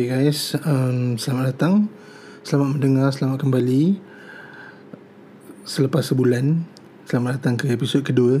Okay 0.00 0.32
guys, 0.32 0.56
um, 0.64 1.20
selamat 1.20 1.44
datang. 1.52 1.92
Selamat 2.40 2.72
mendengar, 2.72 3.12
selamat 3.12 3.44
kembali. 3.44 4.00
Selepas 5.68 6.08
sebulan 6.08 6.64
Selamat 7.04 7.36
datang 7.36 7.60
ke 7.60 7.68
episod 7.68 8.00
kedua 8.00 8.40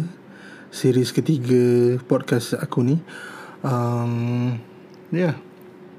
Series 0.72 1.12
ketiga 1.12 2.00
podcast 2.08 2.56
aku 2.56 2.80
ni. 2.80 2.96
Um, 3.60 4.56
Ya. 5.12 5.36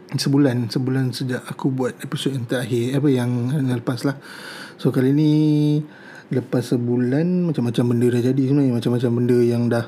Yeah. 0.09 0.18
Sebulan, 0.18 0.73
sebulan 0.73 1.13
sejak 1.13 1.45
aku 1.45 1.69
buat 1.69 1.93
episod 2.01 2.33
yang 2.33 2.50
terakhir 2.50 2.97
Apa 2.97 3.14
yang, 3.14 3.54
yang 3.54 3.69
lepas 3.69 4.01
lah. 4.01 4.18
So 4.82 4.89
kali 4.89 5.14
ni 5.14 5.33
Lepas 6.33 6.73
sebulan 6.73 7.46
Macam-macam 7.46 7.86
benda 7.86 8.09
dah 8.09 8.23
jadi 8.33 8.43
sebenarnya. 8.50 8.82
Macam-macam 8.82 9.11
benda 9.14 9.37
yang 9.46 9.69
dah 9.69 9.86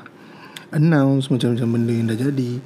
Announce 0.70 1.34
Macam-macam 1.34 1.66
benda 1.66 1.92
yang 1.98 2.06
dah 2.06 2.18
jadi 2.30 2.62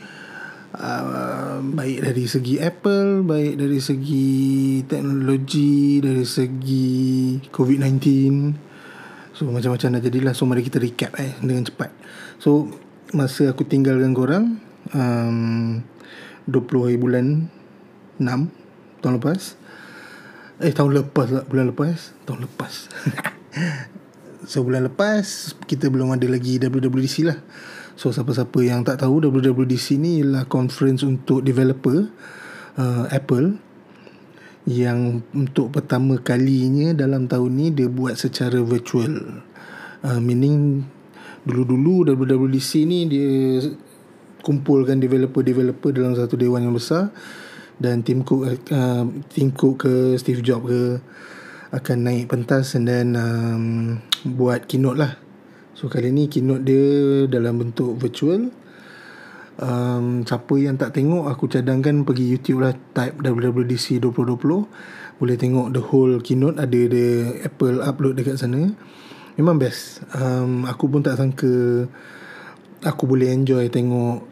uh, 0.77 1.65
baik 1.65 2.05
dari 2.05 2.25
segi 2.29 2.61
Apple, 2.61 3.25
baik 3.25 3.55
dari 3.57 3.79
segi 3.81 4.29
teknologi, 4.85 6.03
dari 6.03 6.27
segi 6.27 7.39
COVID-19. 7.49 8.05
So 9.33 9.49
macam-macam 9.49 9.89
dah 9.97 10.03
jadilah. 10.03 10.35
So 10.35 10.45
mari 10.45 10.67
kita 10.67 10.83
recap 10.83 11.17
eh 11.17 11.39
dengan 11.41 11.65
cepat. 11.65 11.95
So 12.43 12.69
masa 13.15 13.55
aku 13.55 13.65
tinggalkan 13.65 14.13
korang 14.13 14.61
um, 14.93 15.81
20 16.51 16.85
hari 16.85 16.99
bulan 17.01 17.49
6 18.21 19.01
tahun 19.01 19.15
lepas. 19.23 19.57
Eh 20.59 20.75
tahun 20.75 20.91
lepas 20.91 21.29
lah, 21.30 21.45
bulan 21.47 21.71
lepas, 21.71 22.19
tahun 22.27 22.51
lepas. 22.51 22.91
so 24.51 24.66
bulan 24.66 24.91
lepas 24.91 25.55
kita 25.71 25.87
belum 25.87 26.10
ada 26.10 26.27
lagi 26.27 26.59
WWDC 26.59 27.16
lah. 27.30 27.38
So 27.99 28.15
siapa-siapa 28.15 28.63
yang 28.63 28.87
tak 28.87 29.02
tahu 29.02 29.27
WWDC 29.27 29.99
ni 29.99 30.23
ialah 30.23 30.46
conference 30.46 31.02
untuk 31.02 31.43
developer 31.43 32.07
uh, 32.79 33.10
Apple 33.10 33.59
yang 34.71 35.27
untuk 35.35 35.74
pertama 35.74 36.23
kalinya 36.23 36.95
dalam 36.95 37.26
tahun 37.26 37.51
ni 37.59 37.66
dia 37.74 37.91
buat 37.91 38.15
secara 38.15 38.63
virtual. 38.63 39.43
Uh, 40.07 40.23
meaning 40.23 40.87
dulu-dulu 41.43 42.07
WWDC 42.15 42.87
ni 42.87 43.10
dia 43.10 43.66
kumpulkan 44.46 45.02
developer-developer 45.02 45.91
dalam 45.91 46.15
satu 46.15 46.38
dewan 46.38 46.71
yang 46.71 46.79
besar 46.79 47.10
dan 47.82 48.07
Tim 48.07 48.23
Cook 48.23 48.46
uh, 48.46 49.10
Tim 49.26 49.51
Cook 49.51 49.74
ke 49.82 49.95
Steve 50.23 50.46
Jobs 50.46 50.71
ke 50.71 50.82
akan 51.74 51.99
naik 51.99 52.30
pentas 52.30 52.79
dan 52.79 53.19
um, 53.19 53.99
buat 54.23 54.71
keynote 54.71 55.02
lah 55.02 55.27
So 55.79 55.87
kali 55.87 56.10
ni 56.10 56.26
keynote 56.26 56.66
dia 56.66 56.87
dalam 57.30 57.62
bentuk 57.62 57.95
virtual. 58.02 58.51
Um, 59.62 60.26
Siapa 60.26 60.59
yang 60.59 60.74
tak 60.74 60.90
tengok 60.90 61.30
aku 61.30 61.46
cadangkan 61.46 62.02
pergi 62.02 62.35
YouTube 62.35 62.66
lah 62.66 62.74
Type 62.95 63.18
WWDC 63.23 63.98
2020 64.03 65.19
Boleh 65.19 65.34
tengok 65.34 65.75
the 65.75 65.82
whole 65.82 66.22
keynote 66.22 66.62
Ada 66.62 66.81
the 66.87 67.06
Apple 67.47 67.78
upload 67.82 68.19
dekat 68.19 68.43
sana. 68.43 68.75
Memang 69.38 69.59
best. 69.59 70.03
Um, 70.19 70.66
Aku 70.66 70.91
pun 70.91 71.06
tak 71.06 71.15
sangka 71.15 71.87
Aku 72.82 73.06
boleh 73.06 73.31
enjoy 73.31 73.70
tengok 73.70 74.26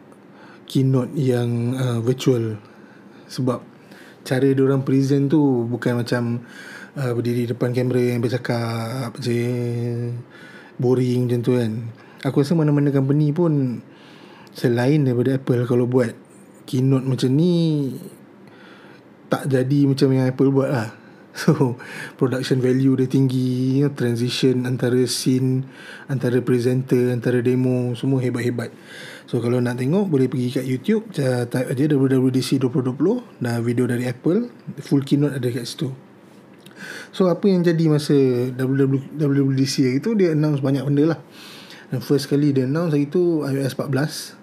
Keynote 0.67 1.15
yang 1.15 1.79
uh, 1.79 1.99
virtual. 2.03 2.59
Sebab 3.31 3.63
Cara 4.27 4.47
orang 4.51 4.83
present 4.83 5.31
tu 5.31 5.63
Bukan 5.67 6.03
macam 6.03 6.43
uh, 6.95 7.11
Berdiri 7.15 7.51
depan 7.51 7.71
kamera 7.71 8.03
yang 8.03 8.19
bercakap 8.19 9.15
je 9.19 9.43
boring 10.77 11.29
macam 11.29 11.41
tu 11.41 11.53
kan. 11.57 11.71
Aku 12.25 12.41
rasa 12.41 12.57
mana-mana 12.57 12.89
company 12.89 13.29
pun 13.33 13.81
selain 14.57 15.05
daripada 15.05 15.37
Apple 15.37 15.69
kalau 15.69 15.85
buat 15.85 16.17
keynote 16.65 17.05
macam 17.05 17.29
ni 17.33 17.93
tak 19.29 19.45
jadi 19.45 19.85
macam 19.85 20.07
yang 20.13 20.25
Apple 20.29 20.49
buat 20.49 20.69
lah. 20.71 20.89
So 21.37 21.77
production 22.17 22.57
value 22.65 22.97
dia 22.97 23.05
tinggi 23.05 23.85
transition 23.93 24.65
antara 24.65 25.05
scene 25.05 25.69
antara 26.09 26.41
presenter 26.41 27.13
antara 27.13 27.45
demo 27.45 27.93
semua 27.93 28.17
hebat-hebat. 28.25 28.73
So 29.29 29.37
kalau 29.37 29.61
nak 29.61 29.77
tengok 29.77 30.09
boleh 30.09 30.25
pergi 30.25 30.57
kat 30.57 30.65
YouTube 30.65 31.13
type 31.13 31.69
aja 31.69 31.83
WWDC 31.93 32.57
2020 32.57 33.37
dan 33.37 33.61
video 33.61 33.85
dari 33.85 34.09
Apple 34.09 34.49
full 34.81 35.05
keynote 35.05 35.37
ada 35.37 35.45
kat 35.53 35.69
situ 35.69 36.06
So 37.11 37.27
apa 37.31 37.45
yang 37.49 37.65
jadi 37.65 37.89
masa 37.89 38.15
WWDC 38.53 39.75
hari 39.87 39.99
tu 39.99 40.13
Dia 40.13 40.33
announce 40.37 40.61
banyak 40.61 40.83
benda 40.85 41.15
lah. 41.15 41.19
Dan 41.87 42.03
first 42.03 42.27
kali 42.27 42.51
dia 42.51 42.67
announce 42.67 42.93
hari 42.93 43.07
tu 43.07 43.43
iOS 43.47 43.79
14 43.79 44.37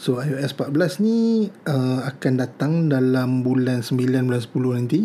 So 0.00 0.16
iOS 0.16 0.56
14 0.56 1.04
ni 1.04 1.48
uh, 1.68 2.00
Akan 2.08 2.40
datang 2.40 2.88
dalam 2.88 3.44
bulan 3.44 3.84
9 3.84 4.00
bulan 4.00 4.40
10 4.40 4.78
nanti. 4.80 5.00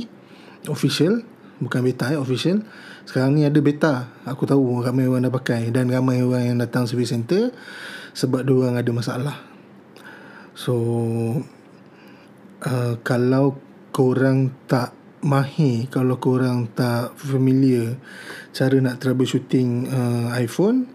Official. 0.72 1.22
Bukan 1.60 1.84
beta 1.84 2.12
ya 2.12 2.20
official. 2.20 2.64
Sekarang 3.04 3.36
ni 3.36 3.44
ada 3.44 3.60
beta. 3.60 4.08
Aku 4.24 4.48
tahu 4.48 4.80
ramai 4.80 5.08
orang 5.08 5.28
dah 5.28 5.34
pakai. 5.36 5.72
Dan 5.76 5.92
ramai 5.92 6.24
orang 6.24 6.56
yang 6.56 6.58
datang 6.64 6.88
service 6.88 7.12
center 7.12 7.52
Sebab 8.16 8.48
orang 8.48 8.80
ada 8.80 8.92
masalah. 8.96 9.36
So 10.56 10.74
uh, 12.64 12.94
Kalau 13.04 13.60
korang 13.92 14.52
tak 14.68 15.05
mahir 15.26 15.90
kalau 15.90 16.22
korang 16.22 16.70
tak 16.78 17.18
familiar 17.18 17.98
cara 18.54 18.78
nak 18.78 19.02
troubleshooting 19.02 19.90
uh, 19.90 20.30
iPhone 20.38 20.86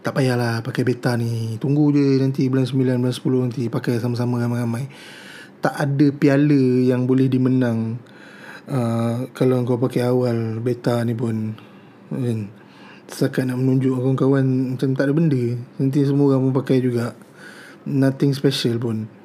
tak 0.00 0.16
payahlah 0.16 0.64
pakai 0.64 0.80
beta 0.84 1.12
ni. 1.16 1.60
Tunggu 1.60 1.92
je 1.92 2.16
nanti 2.20 2.48
bulan 2.48 2.64
9 2.64 3.00
bulan 3.00 3.12
10 3.12 3.44
nanti 3.48 3.62
pakai 3.68 4.00
sama-sama 4.00 4.40
ramai-ramai. 4.40 4.88
Tak 5.60 5.76
ada 5.76 6.06
piala 6.16 6.80
yang 6.80 7.04
boleh 7.04 7.28
dimenang 7.28 8.00
uh, 8.64 9.28
kalau 9.36 9.60
kau 9.68 9.76
pakai 9.76 10.08
awal 10.08 10.60
beta 10.64 11.04
ni 11.04 11.12
pun 11.12 11.52
kan? 12.08 12.48
Setakat 13.10 13.50
nak 13.50 13.60
menunjuk 13.60 13.92
kawan-kawan 13.92 14.76
macam 14.76 14.96
tak 14.96 15.04
ada 15.04 15.12
benda. 15.12 15.44
Nanti 15.76 16.00
semua 16.08 16.32
orang 16.32 16.48
pun 16.48 16.54
pakai 16.64 16.80
juga. 16.80 17.12
Nothing 17.84 18.32
special 18.32 18.80
pun 18.80 19.19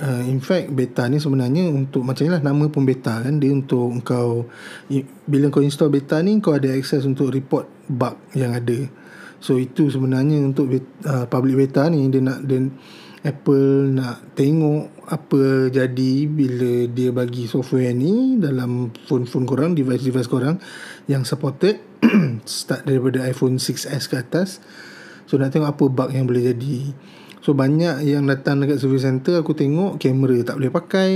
uh, 0.00 0.22
in 0.24 0.40
fact 0.40 0.72
beta 0.72 1.08
ni 1.08 1.20
sebenarnya 1.20 1.68
untuk 1.72 2.04
macam 2.04 2.28
inilah 2.28 2.42
nama 2.44 2.64
pun 2.68 2.84
beta 2.84 3.22
kan 3.24 3.36
dia 3.40 3.52
untuk 3.52 4.00
kau 4.04 4.46
bila 5.28 5.50
kau 5.52 5.64
install 5.64 5.92
beta 5.92 6.20
ni 6.20 6.38
kau 6.40 6.56
ada 6.56 6.72
access 6.72 7.04
untuk 7.04 7.32
report 7.32 7.68
bug 7.88 8.16
yang 8.36 8.56
ada 8.56 8.88
so 9.40 9.60
itu 9.60 9.92
sebenarnya 9.92 10.40
untuk 10.42 10.72
uh, 11.04 11.26
public 11.28 11.68
beta 11.68 11.88
ni 11.92 12.08
dia 12.08 12.20
nak 12.24 12.44
dia 12.44 12.66
Apple 13.26 13.90
nak 13.90 14.38
tengok 14.38 15.02
apa 15.10 15.66
jadi 15.74 16.12
bila 16.30 16.86
dia 16.86 17.10
bagi 17.10 17.50
software 17.50 17.90
ni 17.90 18.38
dalam 18.38 18.94
phone-phone 18.94 19.42
korang, 19.42 19.74
device-device 19.74 20.30
korang 20.30 20.62
yang 21.10 21.26
supported 21.26 21.82
start 22.46 22.86
daripada 22.86 23.26
iPhone 23.26 23.58
6s 23.58 24.06
ke 24.06 24.14
atas. 24.14 24.62
So 25.26 25.42
nak 25.42 25.50
tengok 25.50 25.74
apa 25.74 25.84
bug 25.90 26.10
yang 26.14 26.30
boleh 26.30 26.54
jadi. 26.54 26.94
So 27.46 27.54
banyak 27.54 28.02
yang 28.02 28.26
datang 28.26 28.58
dekat 28.58 28.82
service 28.82 29.06
center 29.06 29.38
aku 29.38 29.54
tengok 29.54 30.02
kamera 30.02 30.34
tak 30.42 30.58
boleh 30.58 30.74
pakai 30.74 31.12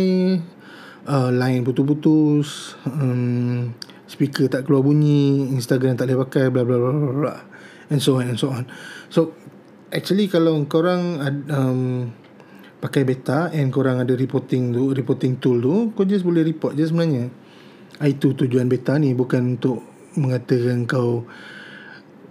uh, 1.10 1.26
line 1.34 1.66
putus-putus 1.66 2.78
um, 2.86 3.74
speaker 4.06 4.46
tak 4.46 4.62
keluar 4.62 4.86
bunyi 4.86 5.50
Instagram 5.50 5.98
tak 5.98 6.06
boleh 6.06 6.22
pakai 6.22 6.54
bla 6.54 6.62
bla 6.62 6.78
bla 6.78 7.34
and 7.90 7.98
so 7.98 8.22
on 8.22 8.30
and 8.30 8.38
so 8.38 8.46
on. 8.54 8.70
So 9.10 9.34
actually 9.90 10.30
kalau 10.30 10.54
korang 10.70 11.18
um, 11.50 12.14
pakai 12.78 13.02
beta 13.02 13.50
and 13.50 13.74
korang 13.74 13.98
ada 13.98 14.14
reporting 14.14 14.70
tu 14.70 14.94
reporting 14.94 15.42
tool 15.42 15.58
tu 15.58 15.90
kau 15.98 16.06
just 16.06 16.22
boleh 16.22 16.46
report 16.46 16.78
je 16.78 16.86
sebenarnya. 16.86 17.26
Itu 18.06 18.38
tujuan 18.38 18.70
beta 18.70 19.02
ni 19.02 19.18
bukan 19.18 19.58
untuk 19.58 19.82
mengatakan 20.14 20.86
kau 20.86 21.26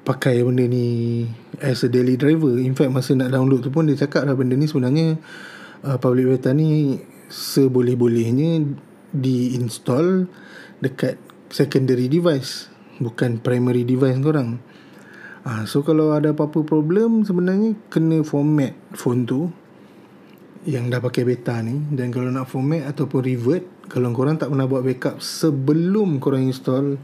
pakai 0.04 0.42
benda 0.42 0.66
ni 0.66 1.28
as 1.60 1.84
a 1.86 1.90
daily 1.92 2.16
driver. 2.16 2.56
In 2.57 2.74
fact 2.74 2.92
masa 2.92 3.16
nak 3.16 3.34
download 3.34 3.66
tu 3.66 3.72
pun 3.72 3.86
dia 3.86 4.00
cakap 4.00 4.25
lah 4.25 4.36
benda 4.36 4.56
ni 4.56 4.66
sebenarnya 4.66 5.19
uh, 5.86 5.98
public 6.00 6.38
beta 6.38 6.56
ni 6.56 7.00
seboleh-bolehnya 7.30 8.66
di-install 9.13 10.30
dekat 10.81 11.18
secondary 11.50 12.10
device 12.10 12.69
bukan 13.01 13.40
primary 13.40 13.88
device 13.88 14.19
korang. 14.19 14.60
Uh, 15.48 15.63
so 15.63 15.81
kalau 15.81 16.12
ada 16.12 16.36
apa-apa 16.36 16.68
problem 16.68 17.24
sebenarnya 17.24 17.74
kena 17.88 18.22
format 18.28 18.75
phone 18.92 19.24
tu 19.24 19.50
yang 20.68 20.92
dah 20.92 21.00
pakai 21.00 21.24
beta 21.24 21.63
ni. 21.63 21.80
Dan 21.96 22.12
kalau 22.12 22.28
nak 22.30 22.51
format 22.51 22.84
ataupun 22.86 23.24
revert 23.24 23.63
kalau 23.90 24.13
korang 24.13 24.38
tak 24.38 24.54
pernah 24.54 24.69
buat 24.69 24.86
backup 24.86 25.18
sebelum 25.24 26.22
korang 26.22 26.46
install 26.46 27.00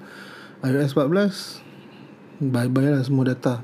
iOS 0.61 0.93
14 0.93 1.64
bye-bye 2.39 2.99
lah 2.99 3.03
semua 3.03 3.31
data. 3.31 3.63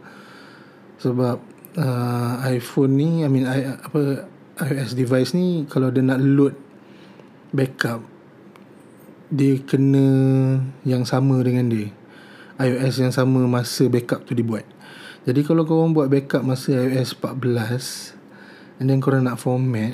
Sebab 1.01 1.37
uh, 1.77 2.33
iPhone 2.47 2.93
ni 2.97 3.09
I 3.25 3.29
mean 3.31 3.47
I, 3.47 3.75
apa 3.79 4.27
iOS 4.61 4.93
device 4.93 5.33
ni 5.33 5.65
kalau 5.65 5.89
dia 5.89 6.03
nak 6.03 6.21
load 6.21 6.53
backup 7.51 8.03
dia 9.31 9.59
kena 9.63 10.05
yang 10.83 11.07
sama 11.07 11.39
dengan 11.41 11.71
dia. 11.71 11.89
iOS 12.61 13.01
yang 13.01 13.13
sama 13.15 13.47
masa 13.49 13.89
backup 13.89 14.27
tu 14.27 14.37
dibuat. 14.37 14.67
Jadi 15.25 15.41
kalau 15.41 15.65
korang 15.65 15.95
buat 15.95 16.11
backup 16.11 16.45
masa 16.45 16.77
iOS 16.77 17.15
14 17.17 18.81
and 18.81 18.89
then 18.89 18.97
korang 18.97 19.25
nak 19.25 19.37
format 19.37 19.93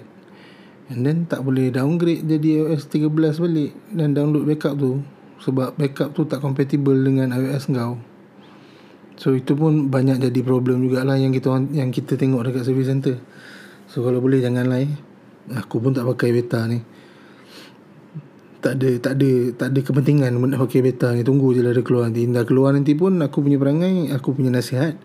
And 0.88 1.03
then 1.03 1.27
tak 1.27 1.44
boleh 1.44 1.68
downgrade 1.68 2.24
jadi 2.24 2.63
iOS 2.63 2.88
13 2.88 3.44
balik 3.44 3.75
Dan 3.91 4.15
download 4.15 4.47
backup 4.47 4.79
tu 4.79 5.03
Sebab 5.44 5.75
backup 5.75 6.15
tu 6.15 6.24
tak 6.24 6.39
compatible 6.39 6.95
dengan 6.95 7.35
iOS 7.35 7.68
kau 7.68 8.00
So 9.17 9.33
itu 9.33 9.57
pun 9.57 9.89
banyak 9.89 10.21
jadi 10.21 10.39
problem 10.45 10.85
jugalah 10.85 11.17
Yang 11.17 11.41
kita 11.41 11.49
yang 11.73 11.89
kita 11.89 12.21
tengok 12.21 12.45
dekat 12.45 12.69
service 12.69 12.85
center 12.85 13.17
So 13.89 14.05
kalau 14.05 14.21
boleh 14.21 14.45
janganlah 14.45 14.85
eh 14.85 14.93
Aku 15.55 15.79
pun 15.79 15.95
tak 15.95 16.03
pakai 16.03 16.35
beta 16.35 16.67
ni. 16.67 16.83
Tak 18.59 18.73
ada 18.75 18.89
tak 18.99 19.13
ada 19.15 19.31
tak 19.55 19.67
ada 19.71 19.79
kepentingan 19.79 20.35
nak 20.35 20.59
pakai 20.67 20.83
beta 20.83 21.15
ni. 21.15 21.23
Tunggu 21.23 21.55
je 21.55 21.63
lah 21.63 21.71
dia 21.71 21.85
keluar 21.85 22.11
nanti. 22.11 22.27
Dah 22.27 22.43
keluar 22.43 22.75
nanti 22.75 22.91
pun 22.99 23.15
aku 23.23 23.39
punya 23.39 23.55
perangai 23.55 24.11
aku 24.11 24.35
punya 24.35 24.51
nasihat. 24.51 24.99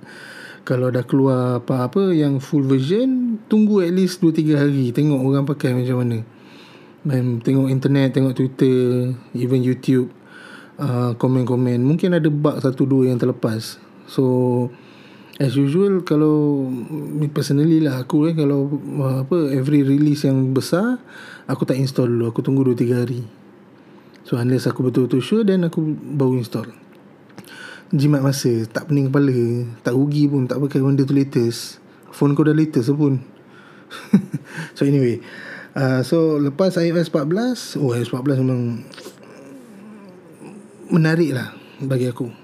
Kalau 0.66 0.90
dah 0.90 1.06
keluar 1.06 1.62
apa-apa 1.62 2.14
yang 2.14 2.38
full 2.42 2.66
version 2.66 3.38
tunggu 3.50 3.82
at 3.82 3.94
least 3.94 4.22
2 4.22 4.30
3 4.30 4.62
hari 4.62 4.94
tengok 4.94 5.20
orang 5.22 5.46
pakai 5.46 5.78
macam 5.78 6.02
mana. 6.02 6.18
Dan 7.02 7.38
tengok 7.42 7.70
internet 7.70 8.14
tengok 8.14 8.34
Twitter 8.34 9.14
even 9.38 9.62
YouTube. 9.62 10.10
Uh, 10.82 11.14
komen-komen. 11.14 11.78
Mungkin 11.84 12.18
ada 12.18 12.26
bug 12.26 12.58
satu 12.58 12.88
dua 12.88 13.12
yang 13.12 13.20
terlepas 13.20 13.78
so 14.06 14.68
as 15.42 15.58
usual 15.58 16.06
kalau 16.06 16.68
personally 17.34 17.82
lah 17.82 18.04
aku 18.04 18.30
eh 18.30 18.34
kalau 18.36 18.68
uh, 19.02 19.26
apa 19.26 19.50
every 19.50 19.82
release 19.82 20.28
yang 20.28 20.54
besar 20.54 21.02
aku 21.50 21.66
tak 21.66 21.78
install 21.80 22.06
dulu. 22.06 22.30
Aku 22.30 22.40
tunggu 22.44 22.62
2 22.62 22.78
3 22.78 23.02
hari. 23.02 23.22
So 24.22 24.38
unless 24.38 24.70
aku 24.70 24.86
betul-betul 24.86 25.18
sure 25.18 25.42
Then 25.42 25.66
aku 25.66 25.82
baru 26.14 26.38
install. 26.38 26.70
Jimat 27.92 28.22
masa 28.22 28.64
Tak 28.70 28.88
pening 28.88 29.10
kepala 29.10 29.66
Tak 29.82 29.92
rugi 29.92 30.30
pun 30.30 30.46
Tak 30.46 30.62
pakai 30.62 30.78
benda 30.80 31.02
tu 31.02 31.12
latest. 31.12 31.82
Phone 32.14 32.38
kau 32.38 32.46
dah 32.46 32.54
latest 32.54 32.94
pun. 32.94 33.18
So 34.78 34.86
anyway 34.86 35.20
uh, 35.74 36.00
So 36.06 36.38
lepas 36.38 36.78
iOS 36.78 37.10
14 37.10 37.82
Oh 37.82 37.92
iOS 37.92 38.14
14 38.14 38.40
memang 38.40 38.86
Menarik 40.88 41.34
lah 41.34 41.52
Bagi 41.82 42.08
aku 42.08 42.41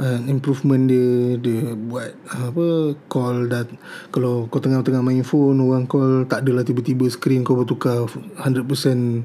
uh, 0.00 0.20
Improvement 0.28 0.84
dia 0.88 1.36
Dia 1.40 1.74
buat 1.76 2.10
uh, 2.32 2.52
Apa 2.52 2.66
Call 3.08 3.48
dat 3.52 3.68
Kalau 4.12 4.48
kau 4.48 4.60
tengah-tengah 4.60 5.04
main 5.04 5.24
phone 5.24 5.60
Orang 5.60 5.84
call 5.88 6.24
Tak 6.28 6.44
adalah 6.44 6.64
tiba-tiba 6.64 7.08
Screen 7.08 7.44
kau 7.44 7.56
bertukar 7.56 8.08
100% 8.08 9.24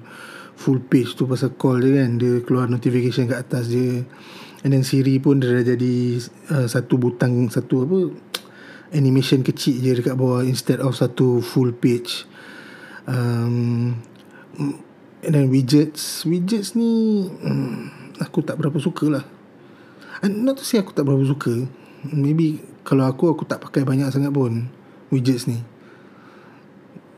full 0.61 0.77
page 0.85 1.17
tu 1.17 1.25
pasal 1.25 1.57
call 1.57 1.81
je 1.81 1.89
kan. 1.97 2.11
Dia 2.21 2.33
keluar 2.45 2.69
notification 2.69 3.25
kat 3.25 3.49
atas 3.49 3.73
je. 3.73 4.05
And 4.61 4.77
then 4.77 4.85
Siri 4.85 5.17
pun 5.17 5.41
dia 5.41 5.57
dah 5.57 5.73
jadi 5.73 6.21
uh, 6.53 6.67
satu 6.69 7.01
butang 7.01 7.49
satu 7.49 7.89
apa 7.89 7.99
animation 8.93 9.41
kecil 9.41 9.81
je 9.81 9.97
dekat 9.97 10.13
bawah 10.13 10.45
instead 10.45 10.77
of 10.77 10.93
satu 10.93 11.41
full 11.41 11.73
page. 11.73 12.29
Um, 13.09 13.97
and 15.25 15.31
then 15.33 15.49
widgets 15.49 16.21
widgets 16.29 16.77
ni 16.77 17.25
um, 17.41 17.89
aku 18.21 18.45
tak 18.45 18.61
berapa 18.61 18.77
suka 18.77 19.09
lah 19.09 19.25
not 20.29 20.61
to 20.61 20.63
say 20.63 20.77
aku 20.77 20.93
tak 20.93 21.09
berapa 21.09 21.25
suka. 21.25 21.65
Maybe 22.13 22.61
kalau 22.85 23.09
aku 23.09 23.33
aku 23.33 23.45
tak 23.45 23.61
pakai 23.61 23.81
banyak 23.81 24.09
sangat 24.13 24.29
pun 24.29 24.69
widgets 25.09 25.49
ni. 25.49 25.61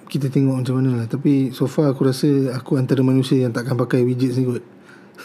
Kita 0.08 0.32
tengok 0.32 0.64
macam 0.64 0.76
mana 0.80 1.04
lah. 1.04 1.08
Tapi 1.12 1.52
so 1.52 1.66
far 1.66 1.90
aku 1.90 2.06
rasa 2.06 2.54
Aku 2.54 2.78
antara 2.78 3.02
manusia 3.02 3.42
yang 3.44 3.52
takkan 3.52 3.74
pakai 3.74 4.06
widgets 4.06 4.38
ni 4.38 4.46
kot. 4.46 4.64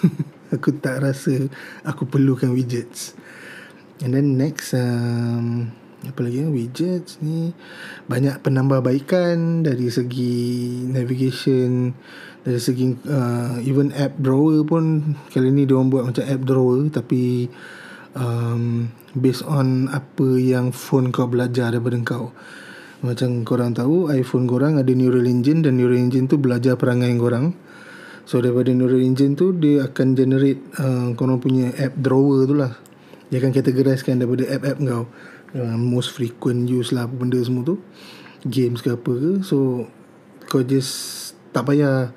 Aku 0.55 0.73
tak 0.81 1.05
rasa 1.05 1.45
Aku 1.85 2.09
perlukan 2.09 2.51
widgets. 2.57 3.13
And 4.01 4.15
then 4.15 4.39
next 4.39 4.73
um, 4.73 5.75
Apa 6.07 6.23
lagi 6.23 6.41
ya? 6.41 6.49
Widgets 6.49 7.19
ni 7.21 7.53
Banyak 8.07 8.41
penambahbaikan 8.47 9.67
Dari 9.67 9.91
segi 9.91 10.87
Navigation 10.89 11.93
Dari 12.49 12.57
segi 12.57 12.97
uh, 13.13 13.61
Even 13.61 13.93
app 13.93 14.17
drawer 14.17 14.65
pun 14.65 15.13
Kali 15.29 15.53
ni 15.53 15.69
dia 15.69 15.77
orang 15.77 15.93
buat 15.93 16.05
macam 16.09 16.25
app 16.25 16.43
drawer 16.49 16.89
Tapi 16.89 17.45
um, 18.17 18.89
Based 19.13 19.45
on 19.45 19.93
Apa 19.93 20.41
yang 20.41 20.73
phone 20.73 21.13
kau 21.13 21.29
belajar 21.29 21.77
daripada 21.77 22.01
kau 22.01 22.33
macam 22.99 23.47
korang 23.47 23.79
tahu 23.79 24.11
iPhone 24.11 24.51
korang 24.51 24.75
ada 24.75 24.91
neural 24.91 25.23
engine 25.23 25.63
dan 25.63 25.79
neural 25.79 25.95
engine 25.95 26.27
tu 26.27 26.35
belajar 26.35 26.75
perangai 26.75 27.15
korang. 27.15 27.55
So 28.27 28.43
daripada 28.43 28.75
neural 28.75 28.99
engine 28.99 29.39
tu 29.39 29.55
dia 29.55 29.87
akan 29.87 30.19
generate 30.19 30.59
uh, 30.83 31.15
korang 31.15 31.39
punya 31.39 31.71
app 31.79 31.95
drawer 31.95 32.43
tu 32.51 32.59
lah. 32.59 32.75
Dia 33.31 33.39
akan 33.39 33.53
categorizekan 33.55 34.19
daripada 34.19 34.51
app-app 34.51 34.79
kau. 34.83 35.05
Uh, 35.55 35.79
most 35.81 36.13
frequent 36.13 36.69
use 36.69 36.93
lah 36.93 37.07
apa 37.07 37.15
benda 37.15 37.39
semua 37.41 37.63
tu. 37.65 37.79
Games 38.45 38.83
ke 38.83 38.99
apa 38.99 39.13
ke. 39.15 39.33
So 39.47 39.87
kau 40.51 40.67
just 40.67 41.28
tak 41.53 41.65
payah 41.69 42.13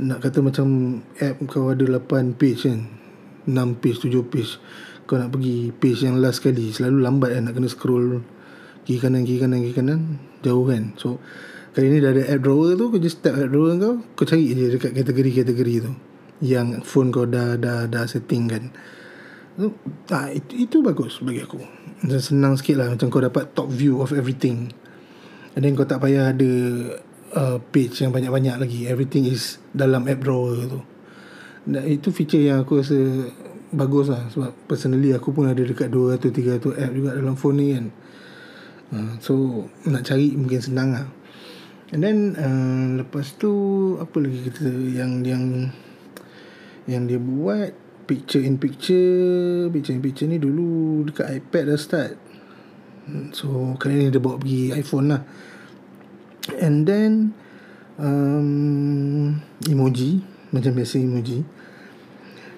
nak 0.00 0.18
kata 0.24 0.40
macam 0.40 0.98
app 1.20 1.36
kau 1.48 1.72
ada 1.72 1.84
8 1.84 2.38
page 2.38 2.64
kan. 2.64 2.80
6 3.44 3.82
page, 3.82 3.98
7 4.08 4.24
page. 4.32 4.52
Kau 5.04 5.18
nak 5.18 5.34
pergi 5.34 5.74
page 5.76 6.06
yang 6.06 6.16
last 6.22 6.40
kali. 6.40 6.72
Selalu 6.72 7.04
lambat 7.04 7.36
kan 7.36 7.50
nak 7.50 7.54
kena 7.58 7.68
scroll. 7.68 8.24
Kiri 8.82 8.98
kanan 8.98 9.22
kiri 9.28 9.38
kanan 9.42 9.58
kiri 9.60 9.74
kanan. 9.76 10.00
Jauh 10.40 10.64
kan. 10.64 10.96
So 10.96 11.20
kali 11.72 11.88
ni 11.88 11.98
dah 12.04 12.12
ada 12.12 12.28
app 12.28 12.44
drawer 12.44 12.76
tu 12.76 12.92
kau 12.92 13.00
just 13.00 13.24
tap 13.24 13.36
app 13.36 13.48
drawer 13.48 13.76
kau 13.80 13.94
kau 14.16 14.24
cari 14.28 14.52
je 14.52 14.76
dekat 14.76 14.92
kategori-kategori 14.96 15.74
tu. 15.84 15.92
Yang 16.42 16.82
phone 16.88 17.12
kau 17.12 17.28
dah 17.28 17.60
dah 17.60 17.86
dah 17.86 18.04
setting 18.08 18.48
kan. 18.50 18.72
So, 19.52 19.76
ah, 20.16 20.32
itu, 20.32 20.64
itu 20.64 20.76
bagus 20.80 21.20
bagi 21.20 21.44
aku. 21.44 21.60
Dan 22.00 22.20
senang 22.24 22.56
sikit 22.56 22.80
lah 22.80 22.88
macam 22.88 23.12
kau 23.12 23.20
dapat 23.20 23.52
top 23.52 23.68
view 23.68 24.00
of 24.00 24.16
everything. 24.16 24.72
And 25.52 25.60
then 25.60 25.76
kau 25.76 25.84
tak 25.84 26.00
payah 26.00 26.32
ada 26.32 26.52
uh, 27.36 27.58
page 27.72 28.04
yang 28.04 28.12
banyak-banyak 28.12 28.56
lagi. 28.60 28.80
Everything 28.88 29.28
is 29.28 29.58
dalam 29.72 30.04
app 30.08 30.20
drawer 30.20 30.68
tu. 30.68 30.80
Dan 31.62 31.86
itu 31.86 32.10
feature 32.10 32.42
yang 32.42 32.62
aku 32.62 32.82
rasa 32.82 32.98
bagus 33.72 34.12
lah. 34.12 34.28
Sebab 34.32 34.68
personally 34.68 35.14
aku 35.16 35.32
pun 35.32 35.48
ada 35.48 35.60
dekat 35.62 35.88
200 35.88 36.60
300 36.60 36.82
app 36.82 36.92
juga 36.92 37.10
dalam 37.16 37.34
phone 37.38 37.56
ni 37.58 37.68
kan. 37.74 37.86
Uh, 38.92 39.12
So 39.24 39.32
nak 39.88 40.04
cari 40.04 40.36
mungkin 40.36 40.60
senang 40.60 40.90
lah. 40.92 41.06
And 41.92 42.00
then 42.00 42.18
uh, 42.40 43.04
Lepas 43.04 43.36
tu 43.36 43.52
Apa 44.00 44.16
lagi 44.16 44.48
kita 44.48 44.64
Yang 44.64 45.12
yang 45.28 45.44
Yang 46.88 47.02
dia 47.04 47.20
buat? 47.20 47.70
Picture 48.08 48.40
in 48.40 48.56
picture. 48.56 49.68
Picture 49.68 49.92
in 49.92 50.00
picture 50.00 50.24
ni 50.24 50.40
dulu 50.40 51.04
Dekat 51.04 51.36
iPad 51.36 51.64
dah 51.68 51.78
start. 51.80 52.12
So 53.36 53.76
kali 53.76 53.98
ni 53.98 54.06
dia 54.08 54.24
bawa 54.24 54.40
pergi 54.40 54.72
iPhone 54.72 55.12
lah 55.12 55.22
And 56.62 56.86
then 56.86 57.34
um, 57.98 59.42
Emoji 59.66 60.22
Macam 60.54 60.72
biasa 60.78 61.02
emoji. 61.02 61.42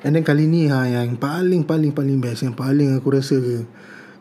And 0.05 0.13
then 0.13 0.27
kali 0.27 0.45
ni 0.45 0.69
ha, 0.69 0.85
Yang 0.85 1.17
paling 1.17 1.65
paling 1.65 1.97
paling 1.97 2.21
best 2.21 2.45
Yang 2.45 2.61
paling 2.61 2.93
aku 2.93 3.09
rasa 3.17 3.41
ke 3.41 3.65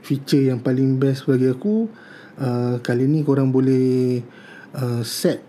feature 0.03 0.51
yang 0.51 0.59
paling 0.59 0.99
best 0.99 1.23
bagi 1.23 1.47
aku 1.47 1.87
uh, 2.37 2.75
kali 2.83 3.07
ni 3.07 3.23
korang 3.23 3.55
boleh 3.55 4.19
uh, 4.75 5.01
set 5.01 5.39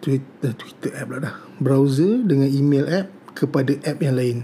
Twitter, 0.00 0.56
Twitter 0.56 0.94
app 0.96 1.10
lah 1.12 1.20
dah. 1.20 1.34
Browser 1.60 2.24
dengan 2.24 2.48
email 2.48 2.88
app 2.88 3.10
kepada 3.36 3.76
app 3.84 4.00
yang 4.00 4.16
lain. 4.16 4.38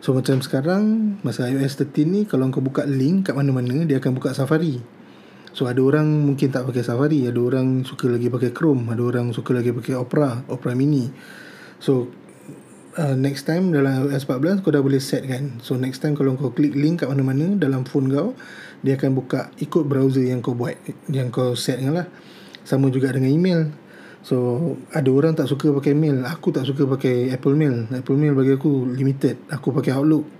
So 0.00 0.14
macam 0.14 0.40
sekarang 0.40 1.18
masa 1.26 1.50
iOS 1.50 1.82
13 1.82 2.06
ni 2.06 2.20
kalau 2.24 2.48
kau 2.54 2.62
buka 2.62 2.86
link 2.86 3.28
kat 3.28 3.34
mana-mana 3.34 3.82
dia 3.84 3.98
akan 3.98 4.14
buka 4.16 4.32
Safari 4.32 4.78
so 5.56 5.64
ada 5.64 5.80
orang 5.80 6.04
mungkin 6.04 6.52
tak 6.52 6.68
pakai 6.68 6.84
Safari 6.84 7.24
ada 7.24 7.40
orang 7.40 7.80
suka 7.88 8.12
lagi 8.12 8.28
pakai 8.28 8.52
Chrome 8.52 8.92
ada 8.92 9.00
orang 9.00 9.32
suka 9.32 9.56
lagi 9.56 9.72
pakai 9.72 9.96
Opera 9.96 10.44
Opera 10.52 10.76
Mini. 10.76 11.08
So 11.80 12.12
uh, 13.00 13.16
next 13.16 13.48
time 13.48 13.72
dalam 13.72 14.04
iOS 14.04 14.28
14 14.28 14.60
kau 14.60 14.68
dah 14.68 14.84
boleh 14.84 15.00
set 15.00 15.24
kan? 15.24 15.56
So 15.64 15.80
next 15.80 16.04
time 16.04 16.12
kalau 16.12 16.36
kau 16.36 16.52
klik 16.52 16.76
link 16.76 17.00
kat 17.00 17.08
mana-mana 17.08 17.56
dalam 17.56 17.88
phone 17.88 18.12
kau 18.12 18.36
dia 18.84 19.00
akan 19.00 19.16
buka 19.16 19.48
ikut 19.56 19.88
browser 19.88 20.28
yang 20.28 20.44
kau 20.44 20.52
buat 20.52 20.76
yang 21.08 21.32
kau 21.32 21.56
set 21.56 21.80
lah. 21.80 22.04
Sama 22.68 22.92
juga 22.92 23.08
dengan 23.16 23.32
email. 23.32 23.72
So 24.20 24.76
ada 24.92 25.08
orang 25.08 25.40
tak 25.40 25.48
suka 25.48 25.72
pakai 25.72 25.96
mail. 25.96 26.20
Aku 26.28 26.52
tak 26.52 26.68
suka 26.68 26.84
pakai 26.84 27.32
Apple 27.32 27.56
Mail. 27.56 27.88
Apple 27.96 28.20
Mail 28.20 28.36
bagi 28.36 28.52
aku 28.52 28.92
limited. 28.92 29.40
Aku 29.48 29.72
pakai 29.72 29.96
Outlook 29.96 30.36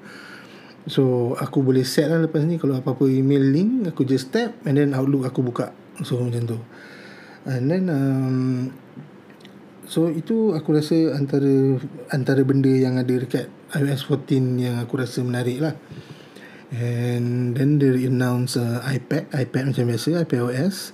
so 0.87 1.35
aku 1.39 1.63
boleh 1.67 1.83
set 1.83 2.07
lah 2.07 2.23
lepas 2.23 2.47
ni 2.47 2.59
kalau 2.63 2.79
apa-apa 2.79 3.11
email 3.11 3.43
link 3.43 3.91
aku 3.91 4.07
just 4.07 4.31
tap 4.31 4.55
and 4.67 4.79
then 4.79 4.95
Outlook 4.95 5.27
aku 5.27 5.43
buka 5.43 5.75
so 6.07 6.19
macam 6.23 6.47
tu 6.47 6.59
and 7.47 7.67
then 7.71 7.91
um, 7.91 8.71
So 9.87 10.11
itu 10.11 10.51
aku 10.51 10.75
rasa 10.75 11.15
antara 11.15 11.79
antara 12.11 12.43
benda 12.43 12.71
yang 12.71 12.99
ada 12.99 13.15
dekat 13.23 13.47
iOS 13.71 14.11
14 14.11 14.59
yang 14.59 14.77
aku 14.83 14.99
rasa 14.99 15.23
menarik 15.23 15.63
lah. 15.63 15.79
And 16.75 17.55
then 17.55 17.79
they 17.79 18.11
announce 18.11 18.59
uh, 18.59 18.83
iPad, 18.83 19.31
iPad 19.31 19.71
macam 19.71 19.87
biasa, 19.87 20.27
iPad 20.27 20.43
OS. 20.51 20.91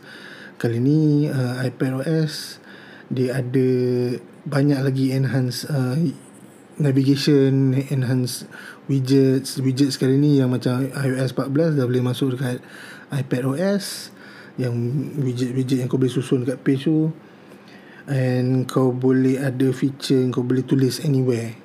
Kali 0.61 0.76
ni 0.76 1.25
uh, 1.25 1.64
iPad 1.64 2.04
OS 2.04 2.61
dia 3.08 3.40
ada 3.40 3.68
banyak 4.44 4.80
lagi 4.84 5.16
enhance 5.16 5.64
uh, 5.72 5.96
navigation, 6.76 7.72
enhance 7.88 8.44
widgets. 8.92 9.56
Widgets 9.64 9.96
kali 9.96 10.20
ni 10.20 10.37
yang 10.37 10.52
macam 10.52 10.84
iOS 10.84 11.32
14 11.32 11.80
dah 11.80 11.88
boleh 11.88 12.04
masuk 12.04 12.37
dekat 12.37 12.61
iPad 13.08 13.42
OS. 13.49 14.12
Yang 14.61 14.75
widget-widget 15.16 15.80
yang 15.80 15.88
kau 15.88 15.96
boleh 15.96 16.12
susun 16.12 16.44
dekat 16.44 16.61
page 16.61 16.84
tu. 16.84 17.08
And 18.04 18.68
kau 18.68 18.92
boleh 18.92 19.40
ada 19.40 19.72
feature 19.72 20.20
kau 20.28 20.44
boleh 20.44 20.61
tulis 20.61 21.00
anywhere. 21.00 21.56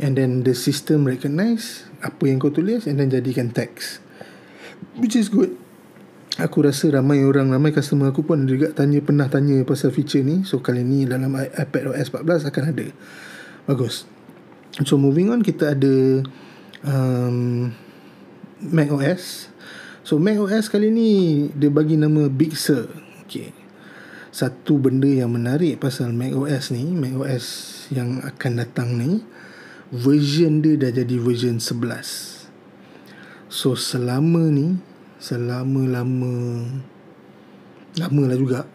And 0.00 0.16
then 0.16 0.48
the 0.48 0.56
system 0.56 1.04
recognize 1.04 1.84
apa 2.00 2.24
yang 2.24 2.40
kau 2.40 2.48
tulis 2.48 2.88
and 2.88 2.96
then 2.96 3.12
jadikan 3.12 3.52
text. 3.52 4.00
Which 4.96 5.12
is 5.12 5.28
good. 5.28 5.60
Aku 6.40 6.64
rasa 6.64 6.88
ramai 6.88 7.20
orang 7.20 7.52
ramai 7.52 7.68
customer 7.68 8.16
aku 8.16 8.24
pun 8.24 8.48
juga 8.48 8.72
tanya 8.72 9.04
pernah 9.04 9.28
tanya 9.28 9.60
pasal 9.68 9.92
feature 9.92 10.24
ni. 10.24 10.40
So 10.48 10.64
kali 10.64 10.80
ni 10.80 11.04
dalam 11.04 11.36
iPad 11.36 11.92
OS 11.92 12.08
14 12.08 12.48
akan 12.48 12.64
ada. 12.72 12.86
Bagus 13.68 14.08
so 14.86 14.94
moving 14.94 15.34
on 15.34 15.42
kita 15.42 15.74
ada 15.74 16.22
um, 16.86 17.70
Mac 18.62 18.90
OS 18.94 19.50
so 20.06 20.22
Mac 20.22 20.38
OS 20.38 20.70
kali 20.70 20.94
ni 20.94 21.10
dia 21.54 21.70
bagi 21.70 21.98
nama 21.98 22.26
Big 22.30 22.54
Sur. 22.54 22.86
Okay. 23.26 23.54
Satu 24.30 24.78
benda 24.78 25.10
yang 25.10 25.34
menarik 25.34 25.82
pasal 25.82 26.14
Mac 26.14 26.30
OS 26.34 26.70
ni 26.70 26.86
Mac 26.94 27.18
OS 27.18 27.46
yang 27.90 28.22
akan 28.22 28.52
datang 28.62 28.94
ni 28.94 29.22
version 29.90 30.62
dia 30.62 30.78
dah 30.78 30.94
jadi 30.94 31.18
version 31.18 31.58
11 31.58 33.50
so 33.50 33.74
selama 33.74 34.46
ni 34.46 34.78
selama-lama 35.18 36.62
lama 37.98 38.22
lah 38.30 38.38
juga 38.38 38.70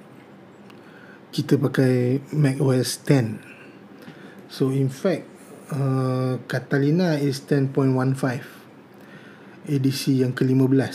kita 1.31 1.55
pakai 1.55 2.19
Mac 2.35 2.59
OS 2.59 2.99
10 3.07 4.51
so 4.51 4.75
in 4.75 4.91
fact 4.91 5.34
uh, 5.73 6.37
Catalina 6.45 7.17
is 7.17 7.41
10.15 7.47 7.73
edisi 9.65 10.21
yang 10.21 10.37
ke-15 10.37 10.93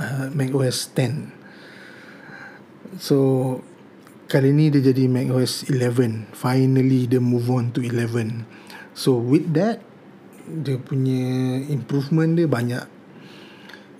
uh, 0.00 0.32
Mac 0.32 0.50
OS 0.56 0.88
10 0.96 3.00
So 3.00 3.16
Kali 4.24 4.56
ni 4.56 4.72
dia 4.72 4.80
jadi 4.80 5.04
Mac 5.04 5.28
OS 5.28 5.68
11 5.68 6.32
Finally 6.32 7.10
dia 7.10 7.20
move 7.20 7.50
on 7.52 7.76
to 7.76 7.84
11 7.84 8.48
So 8.96 9.20
with 9.20 9.52
that 9.52 9.84
Dia 10.44 10.76
punya 10.76 11.56
improvement 11.72 12.36
dia 12.36 12.44
banyak. 12.44 12.84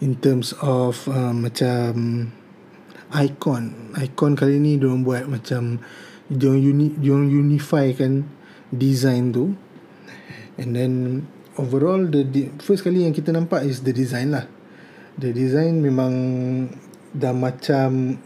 In 0.05 0.21
terms 0.21 0.53
of 0.65 1.09
uh, 1.09 1.33
Macam 1.33 2.29
Icon. 3.15 3.95
Icon 4.01 4.33
kali 4.33 4.57
ni 4.61 4.81
dia 4.81 4.93
buat 4.97 5.29
macam 5.29 5.77
Dia 6.33 6.57
uni, 6.57 6.97
dia 6.97 7.17
unify 7.17 7.93
kan 7.93 8.25
Design 8.73 9.29
tu 9.29 9.53
And 10.61 10.77
then 10.77 10.93
Overall 11.55 12.07
the, 12.11 12.27
the 12.27 12.43
First 12.63 12.83
kali 12.83 13.07
yang 13.07 13.15
kita 13.15 13.31
nampak 13.31 13.67
Is 13.67 13.83
the 13.83 13.95
design 13.95 14.35
lah 14.35 14.47
The 15.19 15.31
design 15.31 15.83
memang 15.83 16.15
Dah 17.15 17.31
macam 17.31 18.19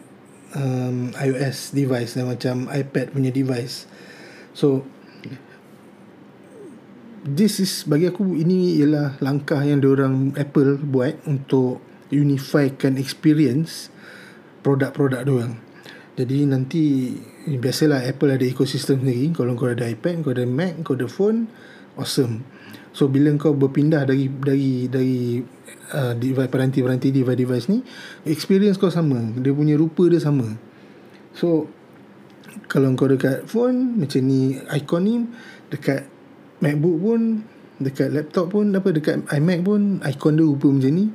um, 0.57 1.13
iOS 1.17 1.77
device 1.77 2.17
dan 2.17 2.31
macam 2.31 2.71
iPad 2.73 3.13
punya 3.13 3.29
device. 3.29 3.85
So 4.57 4.87
this 7.27 7.61
is 7.61 7.85
bagi 7.85 8.09
aku 8.09 8.39
ini 8.39 8.81
ialah 8.81 9.21
langkah 9.21 9.61
yang 9.61 9.85
orang 9.85 10.33
Apple 10.39 10.81
buat 10.81 11.21
untuk 11.29 11.83
unifikan 12.09 12.97
experience 12.97 13.93
produk-produk 14.65 15.29
orang. 15.29 15.61
Jadi 16.19 16.51
nanti 16.51 17.15
biasalah 17.47 18.03
Apple 18.03 18.35
ada 18.35 18.43
ekosistem 18.43 19.05
sendiri. 19.05 19.31
Kalau 19.31 19.55
kau 19.55 19.71
ada 19.71 19.87
iPad, 19.87 20.27
kau 20.27 20.35
ada 20.35 20.43
Mac, 20.49 20.83
kau 20.83 20.99
ada 20.99 21.07
phone, 21.07 21.47
awesome. 21.99 22.47
So 22.95 23.07
bila 23.07 23.31
kau 23.37 23.53
berpindah 23.53 24.09
dari 24.09 24.31
dari 24.31 24.89
dari 24.89 25.43
uh, 25.95 26.15
device 26.17 26.51
peranti-peranti 26.51 27.13
device 27.13 27.39
device 27.39 27.67
ni, 27.69 27.79
experience 28.25 28.81
kau 28.81 28.91
sama. 28.91 29.21
Dia 29.39 29.53
punya 29.53 29.75
rupa 29.77 30.09
dia 30.09 30.23
sama. 30.23 30.57
So 31.37 31.69
kalau 32.71 32.95
kau 32.97 33.11
dekat 33.11 33.45
phone 33.47 34.01
macam 34.01 34.23
ni 34.25 34.57
icon 34.75 35.03
ni 35.05 35.15
dekat 35.69 36.09
MacBook 36.59 36.97
pun 36.99 37.21
dekat 37.79 38.11
laptop 38.11 38.51
pun 38.51 38.75
apa 38.75 38.91
dekat 38.91 39.23
iMac 39.31 39.63
pun 39.63 40.03
icon 40.03 40.35
dia 40.35 40.47
rupa 40.47 40.67
macam 40.73 40.93
ni. 40.95 41.07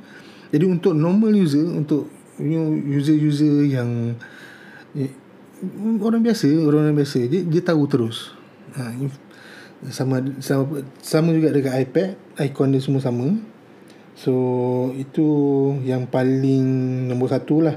Jadi 0.54 0.64
untuk 0.70 0.94
normal 0.94 1.34
user 1.34 1.66
untuk 1.66 2.06
you 2.38 2.56
know, 2.58 2.70
user-user 2.74 3.66
yang 3.66 4.14
eh, 4.94 5.10
orang 6.00 6.22
biasa, 6.22 6.50
orang 6.64 6.94
biasa 6.94 7.26
dia, 7.26 7.42
dia 7.42 7.62
tahu 7.62 7.86
terus. 7.86 8.34
Ha, 8.74 8.90
sama 9.90 10.20
sama 10.40 10.84
sama 11.04 11.34
juga 11.36 11.52
dekat 11.52 11.74
iPad. 11.88 12.10
Icon 12.40 12.72
dia 12.72 12.80
semua 12.80 13.04
sama. 13.04 13.36
So 14.14 14.32
itu 14.94 15.26
yang 15.82 16.06
paling 16.08 16.64
nombor 17.10 17.34
satu 17.34 17.60
lah. 17.60 17.76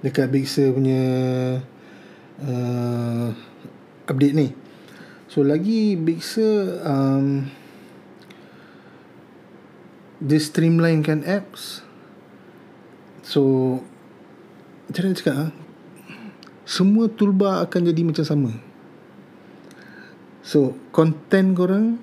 Dekat 0.00 0.30
Big 0.30 0.46
Sur 0.48 0.76
punya 0.76 1.02
uh, 2.44 3.28
update 4.08 4.36
ni. 4.36 4.48
So 5.28 5.42
lagi 5.42 5.98
Big 5.98 6.22
Sur 6.22 6.80
um, 6.86 7.48
dia 10.22 10.40
streamlinekan 10.40 11.26
apps. 11.26 11.84
So 13.24 13.42
macam 14.84 15.02
mana 15.08 15.16
cakap 15.16 15.36
ha? 15.36 15.46
semua 16.68 17.08
toolbar 17.08 17.64
akan 17.64 17.80
jadi 17.88 18.00
macam 18.04 18.24
sama 18.24 18.52
So 20.44 20.76
Content 20.92 21.56
korang 21.56 21.98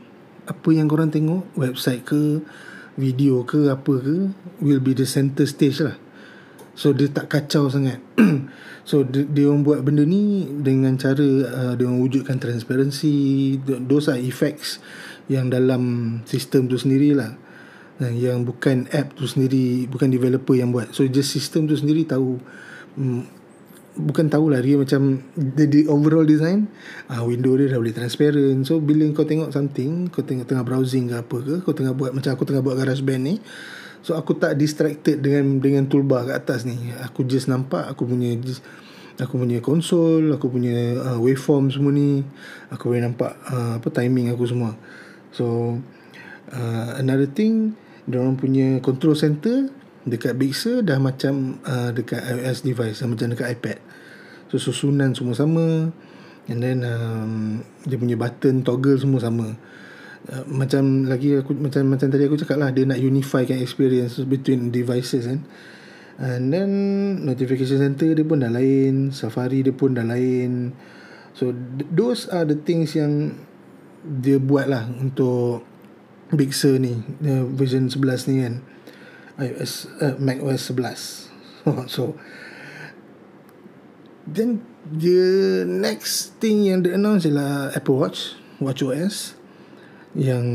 Apa 0.50 0.74
yang 0.74 0.90
korang 0.90 1.14
tengok 1.14 1.54
Website 1.54 2.02
ke 2.02 2.42
Video 2.98 3.46
ke 3.46 3.70
Apa 3.70 4.02
ke 4.02 4.34
Will 4.60 4.82
be 4.82 4.98
the 4.98 5.06
center 5.06 5.46
stage 5.46 5.80
lah. 5.86 5.96
So 6.74 6.92
dia 6.98 7.08
tak 7.14 7.30
kacau 7.30 7.70
sangat. 7.70 8.02
So 8.82 9.06
dia, 9.06 9.30
dia 9.30 9.46
orang 9.46 9.62
buat 9.62 9.86
benda 9.86 10.02
ni 10.02 10.50
Dengan 10.50 10.98
cara 10.98 11.22
uh, 11.46 11.74
Dia 11.78 11.86
orang 11.86 12.02
wujudkan 12.02 12.42
transparency 12.42 13.56
Those 13.62 14.10
are 14.10 14.18
effects 14.18 14.82
Yang 15.30 15.62
dalam 15.62 15.82
Sistem 16.26 16.66
tu 16.66 16.82
sendirilah 16.82 17.38
Yang 18.02 18.50
bukan 18.50 18.90
app 18.90 19.14
tu 19.14 19.30
sendiri 19.30 19.86
Bukan 19.86 20.10
developer 20.10 20.58
yang 20.58 20.74
buat. 20.74 20.98
So 20.98 21.06
just 21.06 21.30
sistem 21.30 21.70
tu 21.70 21.78
sendiri 21.78 22.10
tahu 22.10 22.42
um, 22.98 23.22
bukan 23.96 24.32
tahulah 24.32 24.64
dia 24.64 24.80
macam 24.80 25.20
the, 25.36 25.68
the 25.68 25.82
overall 25.92 26.24
design 26.24 26.72
uh, 27.12 27.24
window 27.28 27.60
dia 27.60 27.68
dah 27.72 27.80
boleh 27.80 27.96
transparent. 27.96 28.64
So 28.64 28.80
bila 28.80 29.04
kau 29.12 29.28
tengok 29.28 29.52
something 29.52 30.08
kau 30.08 30.24
tengok 30.24 30.48
tengah 30.48 30.64
browsing 30.64 31.12
ke 31.12 31.16
apa 31.20 31.38
ke 31.44 31.54
kau 31.64 31.76
tengah 31.76 31.92
buat 31.92 32.16
macam 32.16 32.32
aku 32.32 32.44
tengah 32.48 32.64
buat 32.64 32.80
garage 32.80 33.04
band 33.04 33.24
ni 33.28 33.36
so 34.02 34.18
aku 34.18 34.34
tak 34.40 34.58
distracted 34.58 35.22
dengan 35.22 35.60
dengan 35.60 35.86
toolbar 35.92 36.26
kat 36.26 36.36
atas 36.48 36.64
ni. 36.64 36.78
Aku 37.04 37.28
just 37.28 37.52
nampak 37.52 37.86
aku 37.92 38.08
punya 38.08 38.34
just, 38.40 38.64
aku 39.20 39.36
punya 39.38 39.60
konsol 39.60 40.32
aku 40.34 40.48
punya 40.48 40.96
uh, 40.98 41.20
waveform 41.20 41.70
semua 41.70 41.92
ni 41.92 42.24
aku 42.72 42.96
boleh 42.96 43.04
nampak 43.04 43.36
uh, 43.52 43.78
apa 43.78 43.88
timing 43.92 44.32
aku 44.32 44.48
semua. 44.48 44.74
So 45.36 45.78
uh, 46.56 46.90
another 46.96 47.28
thing 47.28 47.76
dia 48.08 48.18
orang 48.18 48.40
punya 48.40 48.80
control 48.82 49.14
center 49.14 49.81
dekat 50.06 50.34
Big 50.34 50.58
Sur 50.58 50.82
dah 50.82 50.98
macam 50.98 51.62
uh, 51.62 51.94
dekat 51.94 52.22
iOS 52.22 52.66
device 52.66 53.06
macam 53.06 53.34
dekat 53.34 53.54
iPad. 53.58 53.78
So 54.50 54.58
susunan 54.58 55.14
semua 55.14 55.36
sama. 55.38 55.68
And 56.50 56.60
then 56.60 56.82
um, 56.84 57.62
dia 57.86 58.02
punya 58.02 58.18
button 58.18 58.66
toggle 58.66 58.98
semua 58.98 59.22
sama. 59.22 59.54
Uh, 60.26 60.44
macam 60.50 61.06
lagi 61.06 61.38
aku 61.38 61.54
macam 61.58 61.86
macam 61.90 62.10
tadi 62.10 62.26
aku 62.26 62.38
cakap 62.38 62.58
lah 62.62 62.70
dia 62.74 62.86
nak 62.86 63.02
unify 63.02 63.46
kan 63.46 63.62
experience 63.62 64.18
between 64.26 64.74
devices 64.74 65.30
kan. 65.30 65.46
And 66.22 66.54
then 66.54 66.70
notification 67.26 67.82
center 67.82 68.14
dia 68.14 68.22
pun 68.22 68.46
dah 68.46 68.54
lain 68.54 69.10
Safari 69.10 69.66
dia 69.66 69.74
pun 69.74 69.98
dah 69.98 70.06
lain. 70.06 70.74
So 71.34 71.56
those 71.94 72.28
are 72.28 72.44
the 72.44 72.60
things 72.60 72.94
yang 72.98 73.38
dia 74.02 74.42
buat 74.42 74.66
lah 74.66 74.90
untuk 74.98 75.64
Big 76.34 76.58
Sur 76.58 76.82
ni 76.82 76.98
version 77.54 77.88
11 77.88 78.30
ni 78.34 78.36
kan 78.44 78.56
iOS 79.42 79.90
uh, 80.00 80.16
Mac 80.22 80.40
OS 80.40 80.70
11 80.70 81.90
so 81.90 82.14
then 84.30 84.62
the 84.86 85.66
next 85.66 86.38
thing 86.38 86.70
yang 86.70 86.86
di 86.86 86.94
announce 86.94 87.26
ialah 87.26 87.74
Apple 87.74 87.98
Watch 87.98 88.38
Watch 88.62 88.86
OS 88.86 89.34
yang 90.14 90.46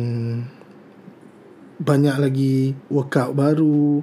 banyak 1.76 2.16
lagi 2.16 2.72
workout 2.88 3.36
baru 3.36 4.00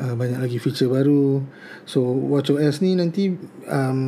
uh, 0.00 0.14
banyak 0.14 0.40
lagi 0.40 0.56
feature 0.58 0.90
baru. 0.90 1.42
So 1.86 2.02
Watch 2.02 2.50
OS 2.50 2.82
ni 2.82 2.98
nanti 2.98 3.30
um, 3.68 4.00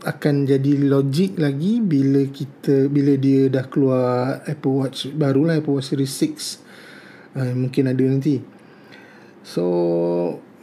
akan 0.00 0.48
jadi 0.48 0.80
logik 0.88 1.36
lagi 1.36 1.84
bila 1.84 2.24
kita 2.32 2.88
bila 2.88 3.20
dia 3.20 3.52
dah 3.52 3.68
keluar 3.68 4.40
Apple 4.48 4.74
Watch 4.80 5.12
baru 5.12 5.44
lah 5.44 5.60
Apple 5.60 5.76
Watch 5.76 5.92
Series 5.92 6.08
6 6.08 7.36
uh, 7.36 7.52
mungkin 7.52 7.92
ada 7.92 8.00
nanti 8.00 8.40
So 9.44 9.64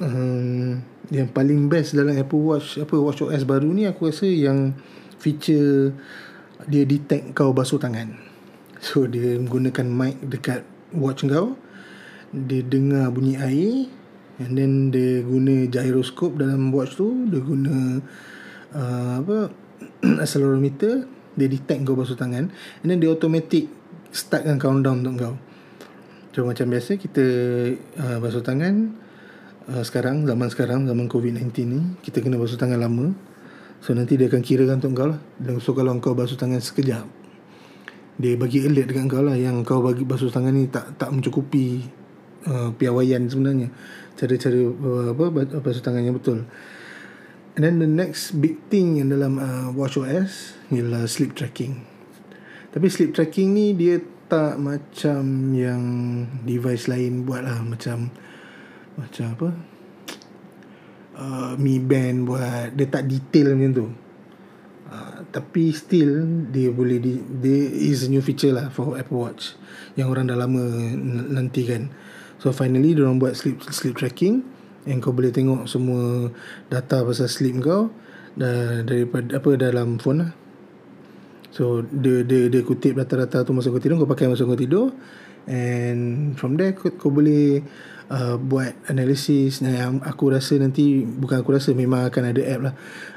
um, 0.01 0.81
Yang 1.09 1.29
paling 1.33 1.71
best 1.71 1.97
dalam 1.97 2.17
Apple 2.17 2.41
Watch 2.41 2.77
Apa 2.77 2.95
Watch 2.97 3.25
OS 3.25 3.43
baru 3.47 3.69
ni 3.73 3.89
Aku 3.89 4.09
rasa 4.09 4.27
yang 4.27 4.77
Feature 5.17 5.93
Dia 6.67 6.83
detect 6.85 7.33
kau 7.37 7.53
basuh 7.53 7.81
tangan. 7.81 8.17
So 8.81 9.09
dia 9.09 9.37
menggunakan 9.41 9.87
mic 9.87 10.15
dekat 10.25 10.61
watch 10.93 11.25
kau 11.25 11.57
Dia 12.33 12.61
dengar 12.61 13.09
bunyi 13.13 13.35
air 13.37 13.89
And 14.37 14.53
then 14.53 14.93
dia 14.93 15.25
guna 15.25 15.65
gyroscope 15.65 16.37
dalam 16.37 16.69
watch 16.69 16.97
tu 16.97 17.25
Dia 17.29 17.41
guna 17.41 18.01
uh, 18.77 19.13
Apa 19.25 19.49
accelerometer 20.23 21.05
dia 21.37 21.47
detect 21.47 21.85
kau 21.85 21.93
basuh 21.93 22.17
tangan 22.17 22.49
and 22.49 22.87
then 22.89 22.97
dia 22.97 23.13
automatic 23.13 23.69
startkan 24.09 24.57
countdown 24.57 25.05
untuk 25.05 25.15
kau 25.21 25.35
so 26.37 26.45
macam 26.45 26.69
biasa 26.69 27.01
kita 27.01 27.25
uh, 27.97 28.21
basuh 28.21 28.45
tangan 28.45 28.93
uh, 29.73 29.81
sekarang 29.81 30.21
zaman 30.29 30.53
sekarang 30.53 30.85
zaman 30.85 31.09
COVID-19 31.09 31.49
ni 31.65 31.81
kita 32.05 32.21
kena 32.21 32.37
basuh 32.37 32.61
tangan 32.61 32.77
lama. 32.77 33.09
So 33.81 33.97
nanti 33.97 34.21
dia 34.21 34.29
akan 34.29 34.45
kirakan 34.45 34.77
untuk 34.77 34.93
kau 34.93 35.09
lah. 35.09 35.17
Dan 35.41 35.57
so 35.57 35.73
kalau 35.73 35.97
kau 35.97 36.13
basuh 36.13 36.37
tangan 36.37 36.61
sekejap 36.61 37.09
dia 38.21 38.37
bagi 38.37 38.61
alert 38.69 38.85
dekat 38.85 39.09
kau 39.09 39.25
lah 39.25 39.33
yang 39.33 39.65
kau 39.65 39.81
bagi 39.81 40.05
basuh 40.05 40.29
tangan 40.29 40.53
ni 40.53 40.69
tak 40.69 41.01
tak 41.01 41.09
mencukupi 41.09 41.89
uh, 42.45 42.69
piawaian 42.77 43.25
sebenarnya. 43.25 43.73
Cara-cara 44.13 44.61
uh, 44.61 45.17
apa 45.17 45.57
basuh 45.57 45.81
tangan 45.81 46.05
yang 46.05 46.13
betul. 46.21 46.45
And 47.57 47.65
then 47.65 47.81
the 47.81 47.89
next 47.89 48.37
big 48.37 48.61
thing 48.69 49.01
yang 49.01 49.09
dalam 49.09 49.41
uh, 49.41 49.73
WatchOS 49.73 50.53
ialah 50.69 51.09
sleep 51.09 51.33
tracking. 51.33 51.81
Tapi 52.69 52.93
sleep 52.93 53.17
tracking 53.17 53.57
ni 53.57 53.73
dia 53.73 53.97
tak 54.27 54.59
macam 54.59 55.55
yang 55.55 55.83
device 56.43 56.91
lain 56.91 57.23
buat 57.23 57.47
lah 57.47 57.63
macam 57.63 58.11
macam 58.99 59.25
apa? 59.33 59.49
Uh, 61.17 61.51
Mi 61.57 61.81
Band 61.81 62.27
buat 62.27 62.75
dia 62.75 62.87
tak 62.91 63.07
detail 63.07 63.55
macam 63.55 63.71
tu. 63.73 63.87
Uh, 64.87 65.19
tapi 65.35 65.75
still 65.75 66.23
dia 66.47 66.71
boleh 66.71 66.99
di, 66.99 67.19
dia 67.43 67.59
is 67.91 68.07
a 68.07 68.11
new 68.11 68.23
feature 68.23 68.55
lah 68.55 68.71
for 68.71 68.95
Apple 68.95 69.19
Watch 69.19 69.59
yang 69.99 70.07
orang 70.07 70.31
dah 70.31 70.37
lama 70.39 70.63
nanti 71.31 71.67
kan. 71.67 71.91
So 72.37 72.53
finally 72.53 72.93
dia 72.95 73.03
orang 73.03 73.19
buat 73.19 73.35
sleep 73.35 73.63
sleep 73.67 73.97
tracking 73.97 74.43
yang 74.87 75.03
kau 75.03 75.11
boleh 75.11 75.35
tengok 75.35 75.67
semua 75.67 76.31
data 76.71 77.03
pasal 77.03 77.27
sleep 77.27 77.59
kau 77.59 77.91
daripada 78.37 79.39
apa 79.39 79.49
dalam 79.59 79.99
phone 79.99 80.19
lah. 80.23 80.31
So 81.57 81.81
dia 81.81 82.21
dia 82.21 82.53
dia 82.53 82.61
kutip 82.61 82.93
data-data 82.93 83.41
tu 83.41 83.49
masa 83.49 83.73
kau 83.73 83.81
tidur 83.81 83.97
kau 83.97 84.05
pakai 84.05 84.29
masa 84.29 84.45
kau 84.45 84.53
tidur. 84.53 84.93
And 85.49 86.37
from 86.37 86.53
there 86.53 86.77
kau, 86.77 86.93
kau 86.93 87.09
boleh 87.09 87.65
uh, 88.13 88.37
buat 88.37 88.77
analisis 88.93 89.65
yang 89.65 90.05
aku 90.05 90.37
rasa 90.37 90.61
nanti 90.61 91.01
bukan 91.01 91.41
aku 91.41 91.57
rasa 91.57 91.73
memang 91.73 92.05
akan 92.13 92.29
ada 92.29 92.41
app 92.45 92.61
lah. 92.61 92.73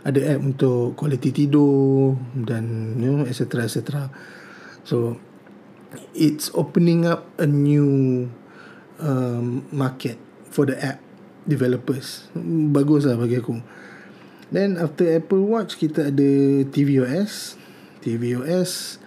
Ada 0.09 0.21
app 0.33 0.41
untuk 0.41 0.97
quality 0.97 1.37
tidur 1.37 2.17
dan 2.33 2.97
you 2.97 3.13
know 3.13 3.29
etc 3.29 3.69
etc. 3.69 4.09
So 4.89 5.21
it's 6.17 6.49
opening 6.57 7.05
up 7.05 7.29
a 7.37 7.45
new 7.45 8.25
um, 9.05 9.69
market 9.69 10.17
for 10.49 10.65
the 10.65 10.81
app 10.81 11.05
developers. 11.45 12.33
Bagus 12.73 13.05
lah 13.05 13.21
bagi 13.21 13.37
aku. 13.37 13.61
Then 14.49 14.81
after 14.81 15.05
Apple 15.13 15.45
Watch 15.45 15.77
kita 15.77 16.09
ada 16.09 16.31
tvOS 16.73 17.60
tvOS 18.01 19.01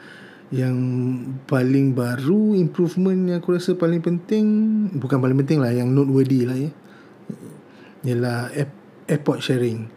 yang 0.54 0.78
paling 1.50 1.98
baru 1.98 2.54
improvement 2.54 3.18
yang 3.26 3.42
aku 3.42 3.58
rasa 3.58 3.74
paling 3.74 4.06
penting 4.06 4.46
bukan 5.02 5.18
paling 5.18 5.38
penting 5.42 5.58
lah 5.58 5.74
yang 5.74 5.90
noteworthy 5.90 6.46
lah 6.46 6.58
ya. 6.58 6.72
Ialah 8.04 8.54
AirPod 9.10 9.42
sharing. 9.42 9.90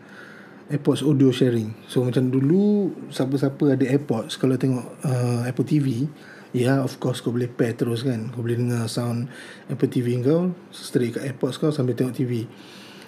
AirPods 0.73 1.05
audio 1.05 1.29
sharing. 1.31 1.77
So 1.87 2.03
macam 2.03 2.33
dulu 2.33 2.91
siapa-siapa 3.13 3.77
ada 3.77 3.85
AirPods 3.85 4.41
kalau 4.41 4.57
tengok 4.57 4.87
uh, 5.05 5.45
Apple 5.45 5.69
TV 5.69 6.09
Ya 6.57 6.73
yeah, 6.73 6.79
of 6.81 6.97
course 6.97 7.21
kau 7.21 7.37
boleh 7.37 7.53
pair 7.53 7.77
terus 7.77 8.01
kan. 8.01 8.33
Kau 8.33 8.41
boleh 8.41 8.57
dengar 8.57 8.89
sound 8.89 9.29
Apple 9.69 9.93
TV 9.93 10.17
kau 10.25 10.57
Straight 10.73 11.21
kat 11.21 11.29
AirPods 11.29 11.61
kau 11.61 11.69
sambil 11.69 11.93
tengok 11.93 12.17
TV 12.17 12.49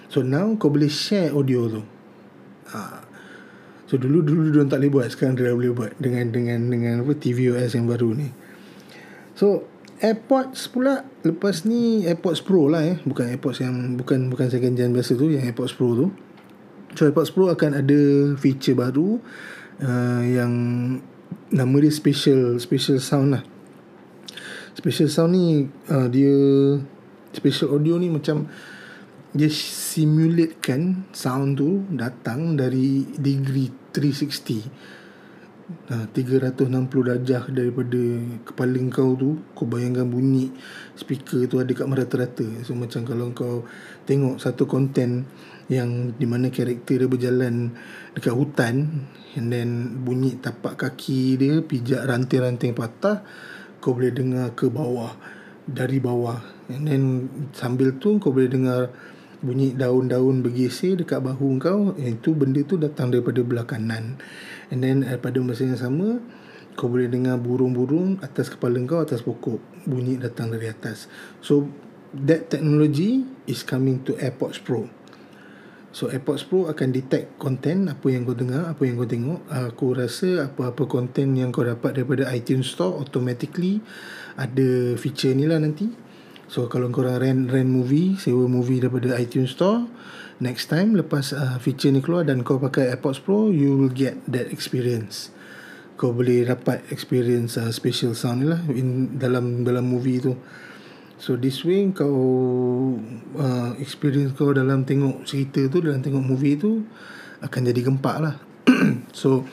So 0.05 0.21
now 0.21 0.53
kau 0.61 0.69
boleh 0.69 0.91
share 0.91 1.33
audio 1.33 1.65
tu. 1.65 1.81
Ha. 2.77 3.08
So 3.89 3.97
dulu 3.97 4.21
dulu 4.21 4.53
dia 4.53 4.61
tak 4.69 4.85
boleh 4.85 4.93
buat. 4.93 5.07
Sekarang 5.09 5.33
dia 5.33 5.49
boleh 5.49 5.73
buat 5.73 5.97
Dengan 5.97 6.29
dengan 6.29 6.69
dengan 6.69 7.01
apa 7.01 7.17
TV 7.17 7.49
OS 7.49 7.73
yang 7.73 7.89
baru 7.89 8.13
ni. 8.13 8.29
So 9.33 9.65
AirPods 9.97 10.69
pula 10.69 11.09
Lepas 11.25 11.65
ni 11.65 12.05
AirPods 12.05 12.45
Pro 12.45 12.69
lah 12.69 12.85
eh. 12.85 13.01
Bukan 13.01 13.33
AirPods 13.33 13.65
yang 13.65 13.97
Bukan 13.97 14.29
bukan 14.29 14.53
second 14.53 14.77
gen 14.77 14.93
biasa 14.93 15.17
tu 15.17 15.33
Yang 15.33 15.49
AirPods 15.49 15.73
Pro 15.73 15.97
tu. 15.97 16.13
So 16.93 17.09
AirPods 17.09 17.33
Pro 17.33 17.49
akan 17.49 17.81
ada 17.81 17.99
feature 18.37 18.77
baru 18.77 19.17
uh, 19.81 20.21
Yang 20.21 20.53
nama 21.49 21.75
dia 21.81 21.89
special 21.89 22.61
special 22.61 23.01
sound 23.01 23.33
lah. 23.33 23.43
Special 24.77 25.09
sound 25.09 25.33
ni 25.33 25.65
uh, 25.89 26.05
dia 26.05 26.37
special 27.33 27.73
audio 27.73 27.97
ni 27.97 28.13
macam 28.13 28.45
dia 29.29 29.49
simulate 29.49 30.57
kan 30.57 31.05
sound 31.13 31.57
tu 31.57 31.85
datang 31.93 32.57
dari 32.57 33.05
degree 33.17 33.78
360 33.91 34.99
Nah, 35.69 36.09
360 36.09 36.65
darjah 37.05 37.45
daripada 37.45 38.01
kepala 38.41 38.81
kau 38.89 39.13
tu 39.13 39.37
Kau 39.53 39.69
bayangkan 39.69 40.09
bunyi 40.09 40.49
speaker 40.97 41.45
tu 41.45 41.61
ada 41.61 41.69
kat 41.69 41.85
merata-rata. 41.85 42.65
So 42.65 42.73
macam 42.73 43.05
kalau 43.05 43.29
kau 43.37 43.69
tengok 44.09 44.41
satu 44.41 44.65
konten 44.65 45.29
Yang 45.69 46.17
di 46.17 46.25
mana 46.25 46.49
karakter 46.49 47.05
dia 47.05 47.09
berjalan 47.09 47.77
dekat 48.17 48.33
hutan 48.33 49.05
And 49.37 49.53
then 49.53 50.01
bunyi 50.01 50.41
tapak 50.41 50.73
kaki 50.73 51.37
dia 51.37 51.61
Pijak 51.61 52.01
ranting-ranting 52.01 52.73
patah 52.73 53.21
Kau 53.77 53.93
boleh 53.93 54.09
dengar 54.09 54.57
ke 54.57 54.73
bawah 54.73 55.13
Dari 55.69 56.01
bawah. 56.01 56.41
And 56.73 56.89
then 56.89 57.03
sambil 57.53 57.93
tu 58.01 58.17
kau 58.17 58.33
boleh 58.33 58.49
dengar 58.49 58.89
Bunyi 59.39 59.71
daun-daun 59.71 60.43
bergeser 60.43 60.99
dekat 60.99 61.23
bahu 61.23 61.55
kau 61.63 61.95
Itu 61.95 62.35
benda 62.35 62.59
tu 62.67 62.75
datang 62.75 63.07
daripada 63.07 63.39
belah 63.39 63.63
kanan. 63.63 64.19
And 64.67 64.83
then 64.83 65.07
uh, 65.07 65.15
pada 65.15 65.39
masa 65.39 65.63
yang 65.63 65.79
sama 65.79 66.19
Kau 66.75 66.91
boleh 66.91 67.07
dengar 67.07 67.39
burung-burung 67.39 68.19
Atas 68.19 68.51
kepala 68.51 68.75
kau 68.83 68.99
Atas 68.99 69.23
pokok. 69.23 69.87
Bunyi 69.87 70.19
datang 70.19 70.51
dari 70.51 70.67
atas. 70.67 71.07
So 71.39 71.71
That 72.11 72.51
technology 72.51 73.23
Is 73.47 73.63
coming 73.63 74.03
to 74.09 74.19
AirPods 74.19 74.59
Pro. 74.59 74.91
So 75.95 76.11
AirPods 76.11 76.43
Pro 76.43 76.67
akan 76.67 76.91
detect 76.91 77.39
content 77.39 77.87
Apa 77.87 78.11
yang 78.11 78.27
kau 78.27 78.35
dengar 78.35 78.67
Apa 78.67 78.83
yang 78.83 78.99
kau 78.99 79.07
tengok. 79.07 79.47
Aku 79.47 79.95
rasa 79.95 80.51
Apa-apa 80.51 80.83
content 80.83 81.31
yang 81.31 81.55
kau 81.55 81.63
dapat 81.63 81.95
Daripada 81.95 82.27
iTunes 82.35 82.75
Store 82.75 82.99
Automatically 82.99 83.79
Ada 84.35 84.99
feature 84.99 85.31
ni 85.31 85.47
lah 85.47 85.63
nanti 85.63 86.08
So 86.49 86.65
kalau 86.65 86.89
kau 86.89 87.05
rent, 87.05 87.45
rent 87.53 87.69
movie 87.69 88.17
Sewa 88.17 88.49
movie 88.49 88.81
daripada 88.81 89.13
iTunes 89.21 89.53
Store 89.53 89.85
next 90.41 90.71
time 90.71 90.97
lepas 90.97 91.35
uh, 91.35 91.61
feature 91.61 91.93
ni 91.93 92.01
keluar 92.01 92.25
dan 92.25 92.41
kau 92.41 92.57
pakai 92.57 92.89
AirPods 92.89 93.21
Pro 93.21 93.53
you 93.53 93.77
will 93.77 93.93
get 93.93 94.17
that 94.25 94.49
experience. 94.49 95.29
Kau 95.99 96.09
boleh 96.09 96.49
dapat 96.49 96.81
experience 96.89 97.59
uh, 97.59 97.69
special 97.69 98.17
sound 98.17 98.41
ni 98.41 98.47
lah 98.49 98.65
in, 98.73 99.19
dalam 99.21 99.61
dalam 99.61 99.85
movie 99.85 100.17
tu. 100.17 100.33
So 101.21 101.37
this 101.37 101.61
way 101.67 101.91
kau 101.93 102.17
uh, 103.37 103.71
experience 103.77 104.33
kau 104.33 104.49
dalam 104.49 104.89
tengok 104.89 105.27
cerita 105.29 105.61
tu 105.69 105.85
dalam 105.85 106.01
tengok 106.01 106.23
movie 106.23 106.57
tu 106.57 106.81
akan 107.45 107.61
jadi 107.69 107.81
gempak 107.85 108.17
lah. 108.17 108.35
So 109.13 109.45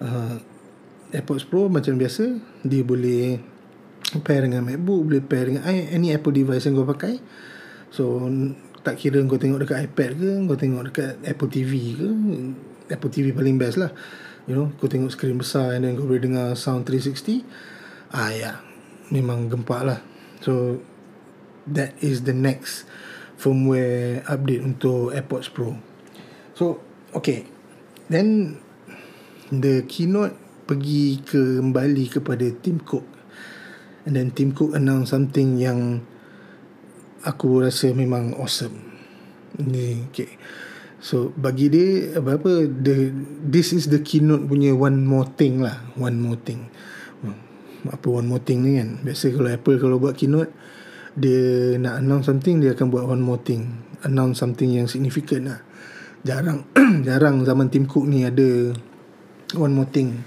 uh, 0.00 0.40
AirPods 1.10 1.44
Pro 1.44 1.66
macam 1.66 1.98
biasa 1.98 2.38
dia 2.62 2.86
boleh 2.86 3.42
pair 4.18 4.42
dengan 4.42 4.66
MacBook 4.66 5.06
boleh 5.06 5.22
pair 5.22 5.46
dengan 5.46 5.62
any 5.70 6.10
Apple 6.10 6.34
device 6.34 6.66
yang 6.66 6.74
kau 6.74 6.88
pakai. 6.88 7.22
So 7.94 8.26
tak 8.82 8.98
kira 8.98 9.22
kau 9.30 9.38
tengok 9.38 9.62
dekat 9.62 9.86
iPad 9.86 10.10
ke 10.18 10.30
kau 10.50 10.58
tengok 10.58 10.82
dekat 10.90 11.12
Apple 11.22 11.50
TV 11.52 11.94
ke 11.94 12.08
Apple 12.90 13.12
TV 13.12 13.30
paling 13.30 13.54
best 13.54 13.78
lah. 13.78 13.94
You 14.50 14.58
know 14.58 14.66
kau 14.82 14.90
tengok 14.90 15.14
skrin 15.14 15.38
besar 15.38 15.78
and 15.78 15.86
then 15.86 15.94
kau 15.94 16.10
boleh 16.10 16.18
dengar 16.18 16.58
sound 16.58 16.88
360 16.88 17.46
ah 18.10 18.34
ya 18.34 18.34
yeah. 18.34 18.56
memang 19.14 19.46
gempak 19.46 19.86
lah. 19.86 20.02
So 20.42 20.82
that 21.70 21.94
is 22.02 22.26
the 22.26 22.34
next 22.34 22.88
firmware 23.38 24.26
update 24.26 24.66
untuk 24.66 25.14
AirPods 25.14 25.52
Pro. 25.54 25.78
So 26.58 26.82
okay. 27.14 27.46
Then 28.10 28.58
the 29.54 29.86
keynote 29.86 30.34
pergi 30.66 31.22
kembali 31.22 32.10
kepada 32.10 32.50
Tim 32.58 32.82
Cook 32.82 33.19
and 34.10 34.18
then 34.18 34.34
Tim 34.34 34.50
Cook 34.50 34.74
announce 34.74 35.14
something 35.14 35.54
yang 35.54 36.02
aku 37.22 37.62
rasa 37.62 37.94
memang 37.94 38.34
awesome. 38.34 38.74
Ni 39.62 40.02
okay. 40.10 40.34
So 40.98 41.30
bagi 41.38 41.70
dia 41.70 42.18
apa 42.18 42.42
apa 42.42 42.66
the 42.66 43.14
this 43.46 43.70
is 43.70 43.86
the 43.86 44.02
keynote 44.02 44.50
punya 44.50 44.74
one 44.74 45.06
more 45.06 45.30
thing 45.38 45.62
lah, 45.62 45.78
one 45.94 46.18
more 46.18 46.34
thing. 46.42 46.66
Hmm. 47.22 47.38
Apa 47.86 48.10
one 48.10 48.26
more 48.26 48.42
thing 48.42 48.66
ni 48.66 48.82
kan? 48.82 48.98
Biasa 48.98 49.30
kalau 49.30 49.46
Apple 49.46 49.78
kalau 49.78 50.02
buat 50.02 50.18
keynote 50.18 50.50
dia 51.14 51.78
nak 51.78 52.02
announce 52.02 52.26
something 52.26 52.58
dia 52.58 52.74
akan 52.74 52.90
buat 52.90 53.06
one 53.06 53.22
more 53.22 53.38
thing, 53.38 53.78
announce 54.02 54.42
something 54.42 54.74
yang 54.74 54.90
significant 54.90 55.54
lah. 55.54 55.62
Jarang 56.26 56.66
jarang 57.06 57.46
zaman 57.46 57.70
Tim 57.70 57.86
Cook 57.86 58.10
ni 58.10 58.26
ada 58.26 58.74
one 59.54 59.70
more 59.70 59.86
thing. 59.86 60.26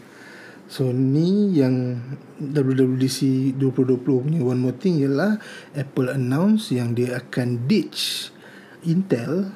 So 0.74 0.90
ni 0.90 1.54
yang 1.54 2.02
WWDC 2.42 3.54
2020 3.62 4.02
punya 4.02 4.42
one 4.42 4.58
more 4.58 4.74
thing 4.74 4.98
ialah 4.98 5.38
Apple 5.78 6.10
announce 6.10 6.74
yang 6.74 6.98
dia 6.98 7.22
akan 7.22 7.70
ditch 7.70 8.34
Intel 8.82 9.54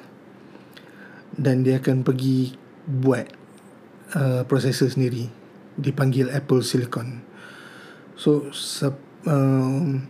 dan 1.33 1.65
dia 1.65 1.81
akan 1.81 2.05
pergi 2.05 2.53
buat 2.85 3.33
uh, 4.13 4.45
processor 4.45 4.93
sendiri 4.93 5.25
dipanggil 5.73 6.29
Apple 6.29 6.61
Silicon. 6.61 7.25
So 8.13 8.53
sep, 8.53 8.93
um, 9.25 10.05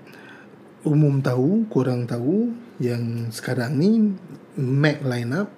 umum 0.83 1.23
tahu, 1.23 1.71
kurang 1.71 2.03
tahu 2.03 2.51
yang 2.83 3.31
sekarang 3.31 3.79
ni 3.79 4.11
Mac 4.59 4.99
lineup, 5.07 5.55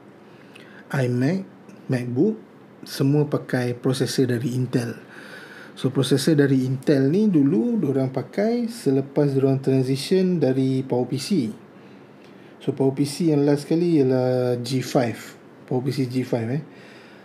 iMac, 0.93 1.41
MacBook 1.89 2.37
semua 2.85 3.25
pakai 3.25 3.73
processor 3.73 4.29
dari 4.29 4.53
Intel. 4.53 5.08
So 5.79 5.95
processor 5.95 6.35
dari 6.35 6.67
Intel 6.67 7.07
ni 7.07 7.31
dulu 7.31 7.79
orang 7.87 8.11
pakai 8.11 8.67
selepas 8.67 9.31
orang 9.39 9.63
transition 9.63 10.35
dari 10.35 10.83
PowerPC. 10.83 11.55
So 12.59 12.75
PowerPC 12.75 13.31
yang 13.31 13.47
last 13.47 13.63
kali 13.63 14.03
ialah 14.03 14.59
G5. 14.59 15.15
PowerPC 15.71 16.11
G5 16.11 16.35
eh. 16.51 16.63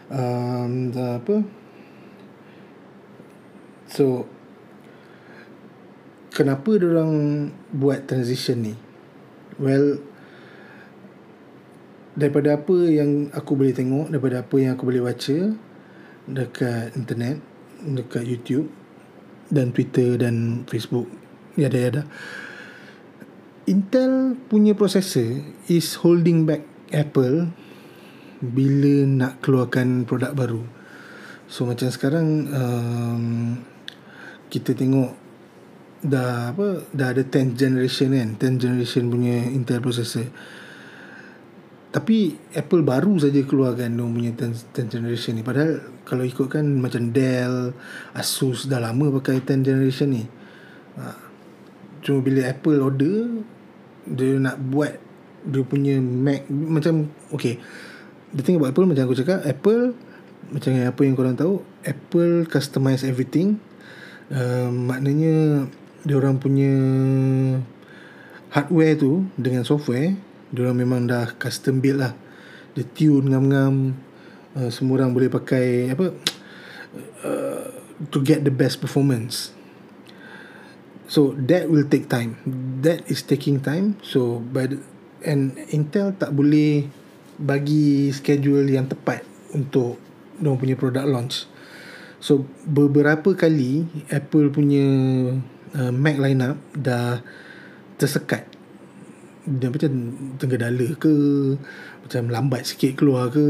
Um, 0.06 0.94
apa? 0.94 1.42
So 3.90 4.30
kenapa 6.30 6.78
orang 6.78 7.50
buat 7.74 8.06
transition 8.06 8.70
ni? 8.70 8.78
Well, 9.58 9.98
daripada 12.14 12.54
apa 12.54 12.86
yang 12.86 13.34
aku 13.34 13.58
boleh 13.58 13.74
tengok, 13.74 14.14
daripada 14.14 14.46
apa 14.46 14.56
yang 14.62 14.78
aku 14.78 14.86
boleh 14.86 15.02
baca 15.02 15.58
dekat 16.30 16.94
internet, 16.94 17.53
dekat 17.84 18.24
YouTube 18.24 18.72
dan 19.52 19.70
Twitter 19.76 20.16
dan 20.16 20.64
Facebook, 20.64 21.06
ya 21.54 21.68
ada 21.68 21.78
ada. 21.84 22.02
Intel 23.64 24.36
punya 24.48 24.76
processor 24.76 25.40
is 25.72 25.96
holding 26.00 26.44
back 26.44 26.64
Apple 26.92 27.48
bila 28.44 29.08
nak 29.08 29.40
keluarkan 29.40 30.04
produk 30.04 30.36
baru. 30.36 30.62
So 31.48 31.64
macam 31.64 31.88
sekarang 31.88 32.28
um, 32.52 33.24
kita 34.52 34.76
tengok 34.76 35.16
dah 36.04 36.52
apa 36.52 36.84
dah 36.92 37.16
ada 37.16 37.24
10th 37.24 37.56
generation 37.56 38.12
kan 38.12 38.36
10th 38.36 38.60
generation 38.60 39.08
punya 39.08 39.48
Intel 39.48 39.80
processor 39.80 40.28
tapi 41.94 42.34
Apple 42.58 42.82
baru 42.82 43.22
saja 43.22 43.38
keluarkan 43.46 43.94
dia 43.94 44.02
punya 44.02 44.32
10th, 44.34 44.74
10th 44.74 44.90
generation 44.98 45.32
ni. 45.38 45.46
Padahal 45.46 45.78
kalau 46.02 46.26
ikutkan 46.26 46.66
macam 46.82 47.14
Dell 47.14 47.70
Asus 48.18 48.66
dah 48.66 48.82
lama 48.82 49.14
pakai 49.22 49.38
10th 49.38 49.62
generation 49.62 50.10
ni. 50.10 50.26
Ha. 50.98 51.14
cuma 52.02 52.22
bila 52.22 52.50
Apple 52.50 52.78
order 52.78 53.42
dia 54.06 54.38
nak 54.38 54.62
buat 54.62 54.94
dia 55.42 55.62
punya 55.62 55.98
Mac 56.02 56.50
macam 56.50 57.10
okay. 57.30 57.62
The 58.34 58.42
thing 58.42 58.58
about 58.58 58.74
Apple 58.74 58.90
macam 58.90 59.06
aku 59.06 59.14
cakap 59.14 59.46
Apple 59.46 59.94
macam 60.50 60.70
apa 60.74 61.00
yang 61.06 61.14
korang 61.14 61.38
tahu 61.38 61.62
Apple 61.86 62.50
customize 62.50 63.06
everything. 63.06 63.62
Uh, 64.34 64.66
maknanya 64.66 65.70
dia 66.02 66.18
orang 66.18 66.42
punya 66.42 66.74
hardware 68.50 68.98
tu 68.98 69.30
dengan 69.38 69.62
software 69.62 70.33
dia 70.54 70.70
orang 70.70 70.78
memang 70.78 71.00
dah 71.10 71.34
custom 71.34 71.82
build 71.82 71.98
lah. 71.98 72.14
Dia 72.78 72.86
tune 72.86 73.26
ngam-ngam. 73.26 73.98
Uh, 74.54 74.70
semua 74.70 75.02
orang 75.02 75.10
boleh 75.10 75.26
pakai 75.26 75.90
apa 75.90 76.14
uh, 77.26 77.66
to 78.14 78.22
get 78.22 78.46
the 78.46 78.54
best 78.54 78.78
performance. 78.78 79.50
So 81.10 81.34
that 81.50 81.66
will 81.66 81.90
take 81.90 82.06
time. 82.06 82.38
That 82.86 83.02
is 83.10 83.26
taking 83.26 83.60
time. 83.60 83.98
So 84.00 84.38
by 84.38 84.70
the, 84.70 84.78
and 85.26 85.58
Intel 85.74 86.14
tak 86.14 86.30
boleh 86.30 86.86
bagi 87.34 88.14
schedule 88.14 88.64
yang 88.70 88.86
tepat 88.86 89.26
untuk 89.50 89.98
dia 90.38 90.54
punya 90.54 90.78
product 90.78 91.06
launch. 91.10 91.36
So 92.22 92.46
beberapa 92.64 93.34
kali 93.34 93.84
Apple 94.08 94.54
punya 94.54 94.86
uh, 95.76 95.92
Mac 95.92 96.16
lineup 96.16 96.56
dah 96.72 97.20
tersekat 97.98 98.53
dia 99.44 99.68
macam 99.68 100.48
dala 100.56 100.88
ke 100.96 101.14
macam 102.04 102.22
lambat 102.32 102.64
sikit 102.64 102.96
keluar 102.96 103.28
ke 103.28 103.44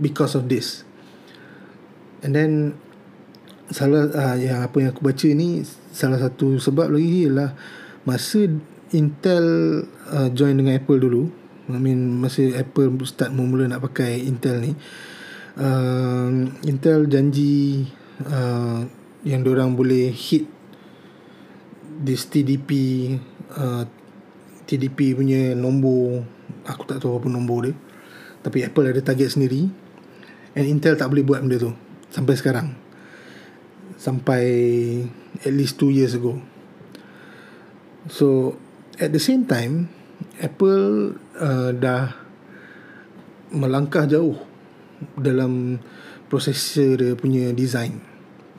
because 0.00 0.36
of 0.36 0.48
this. 0.52 0.84
And 2.20 2.36
then 2.36 2.76
salah 3.68 4.08
uh, 4.12 4.36
yang 4.36 4.64
apa 4.64 4.76
yang 4.80 4.90
aku 4.96 5.04
baca 5.04 5.28
ni 5.32 5.60
salah 5.92 6.16
satu 6.16 6.56
sebab 6.56 6.88
lagi 6.92 7.28
ialah 7.28 7.52
masa 8.08 8.48
Intel 8.96 9.46
uh, 10.08 10.32
join 10.32 10.56
dengan 10.56 10.80
Apple 10.80 10.96
dulu 10.96 11.28
I 11.68 11.76
mean 11.76 12.16
masa 12.16 12.48
Apple 12.56 12.96
start 13.04 13.28
mula 13.36 13.68
nak 13.68 13.84
pakai 13.84 14.24
Intel 14.24 14.64
ni 14.64 14.72
uh, 15.60 16.32
Intel 16.64 17.04
janji 17.12 17.84
uh, 18.24 18.88
yang 19.28 19.44
orang 19.44 19.76
boleh 19.76 20.08
hit 20.08 20.48
this 22.00 22.24
TDP 22.32 22.70
uh, 23.52 23.84
TDP 24.68 25.16
punya 25.16 25.56
nombor 25.56 26.28
aku 26.68 26.84
tak 26.84 27.00
tahu 27.00 27.16
apa 27.16 27.28
nombor 27.32 27.58
dia. 27.64 27.74
Tapi 28.44 28.68
Apple 28.68 28.92
ada 28.92 29.00
target 29.00 29.32
sendiri. 29.32 29.64
And 30.52 30.68
Intel 30.68 31.00
tak 31.00 31.08
boleh 31.08 31.24
buat 31.24 31.40
benda 31.40 31.56
tu 31.56 31.72
sampai 32.12 32.34
sekarang. 32.36 32.76
Sampai 33.96 34.44
at 35.40 35.52
least 35.52 35.80
2 35.80 35.96
years 35.96 36.12
ago. 36.12 36.36
So 38.12 38.56
at 39.00 39.10
the 39.10 39.20
same 39.20 39.48
time 39.48 39.88
Apple 40.38 41.16
uh, 41.40 41.72
dah 41.72 42.14
melangkah 43.50 44.04
jauh 44.04 44.36
dalam 45.16 45.80
prosesor 46.28 47.00
dia 47.00 47.12
punya 47.16 47.50
design. 47.56 48.04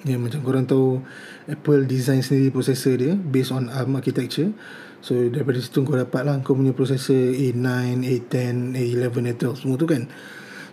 Ya 0.07 0.15
macam 0.15 0.39
korang 0.41 0.63
tahu 0.63 1.03
Apple 1.45 1.83
design 1.83 2.23
sendiri 2.23 2.49
processor 2.49 2.95
dia 2.95 3.13
based 3.13 3.51
on 3.51 3.67
ARM 3.67 3.99
architecture. 3.99 4.55
So 4.99 5.15
daripada 5.15 5.59
situ 5.63 5.87
kau 5.87 5.95
dapat 5.95 6.27
lah 6.27 6.35
kau 6.43 6.55
punya 6.55 6.75
processor 6.75 7.15
A9, 7.15 8.03
A10, 8.03 8.75
A11, 8.75 9.35
A12 9.35 9.43
semua 9.63 9.75
tu 9.79 9.87
kan. 9.87 10.07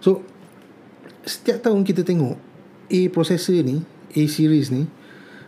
So 0.03 0.27
setiap 1.27 1.63
tahun 1.63 1.87
kita 1.87 2.03
tengok 2.03 2.39
A 2.87 3.01
processor 3.11 3.59
ni, 3.63 3.83
A 4.15 4.23
series 4.27 4.71
ni 4.71 4.87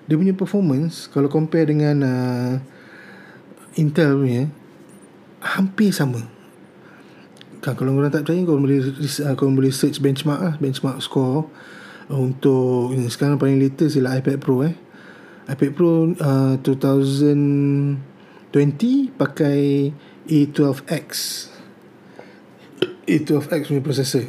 dia 0.08 0.16
punya 0.16 0.32
performance 0.32 1.04
kalau 1.12 1.28
compare 1.28 1.68
dengan 1.68 1.96
uh, 2.00 2.52
Intel 3.76 4.16
punya 4.16 4.42
hampir 5.44 5.92
sama. 5.92 6.24
Kan 7.60 7.76
kalau 7.76 7.94
korang 7.94 8.10
tak 8.10 8.24
percaya 8.24 8.42
kau 8.48 8.56
boleh 8.56 8.80
uh, 8.96 9.34
kau 9.36 9.52
boleh 9.52 9.70
search 9.70 10.00
benchmark 10.00 10.40
lah, 10.40 10.54
benchmark 10.56 11.04
score 11.04 11.46
untuk 12.08 12.96
ini 12.96 13.12
sekarang 13.12 13.36
paling 13.36 13.60
latest 13.60 14.00
ialah 14.00 14.16
iPad 14.16 14.40
Pro 14.40 14.64
eh. 14.64 14.72
iPad 15.44 15.70
Pro 15.76 16.16
uh, 16.16 16.56
2020 18.52 19.12
pakai 19.16 19.92
A12X. 20.28 21.10
A12X 23.08 23.62
punya 23.68 23.82
processor. 23.84 24.24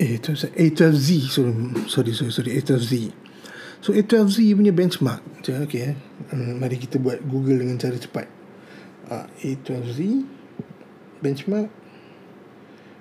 A12, 0.00 0.56
A12Z 0.56 1.08
sorry, 1.28 1.52
sorry 1.84 2.12
sorry 2.16 2.32
sorry 2.32 2.50
A12Z. 2.56 3.12
So 3.84 3.92
A12Z 3.92 4.56
punya 4.56 4.72
benchmark. 4.72 5.20
Macam 5.20 5.64
okay 5.64 5.92
eh. 5.92 5.94
Um, 6.32 6.60
mari 6.60 6.80
kita 6.80 6.96
buat 6.96 7.20
Google 7.24 7.60
dengan 7.60 7.76
cara 7.76 8.00
cepat. 8.00 8.28
Uh, 9.08 9.28
A12Z 9.44 10.24
benchmark 11.20 11.68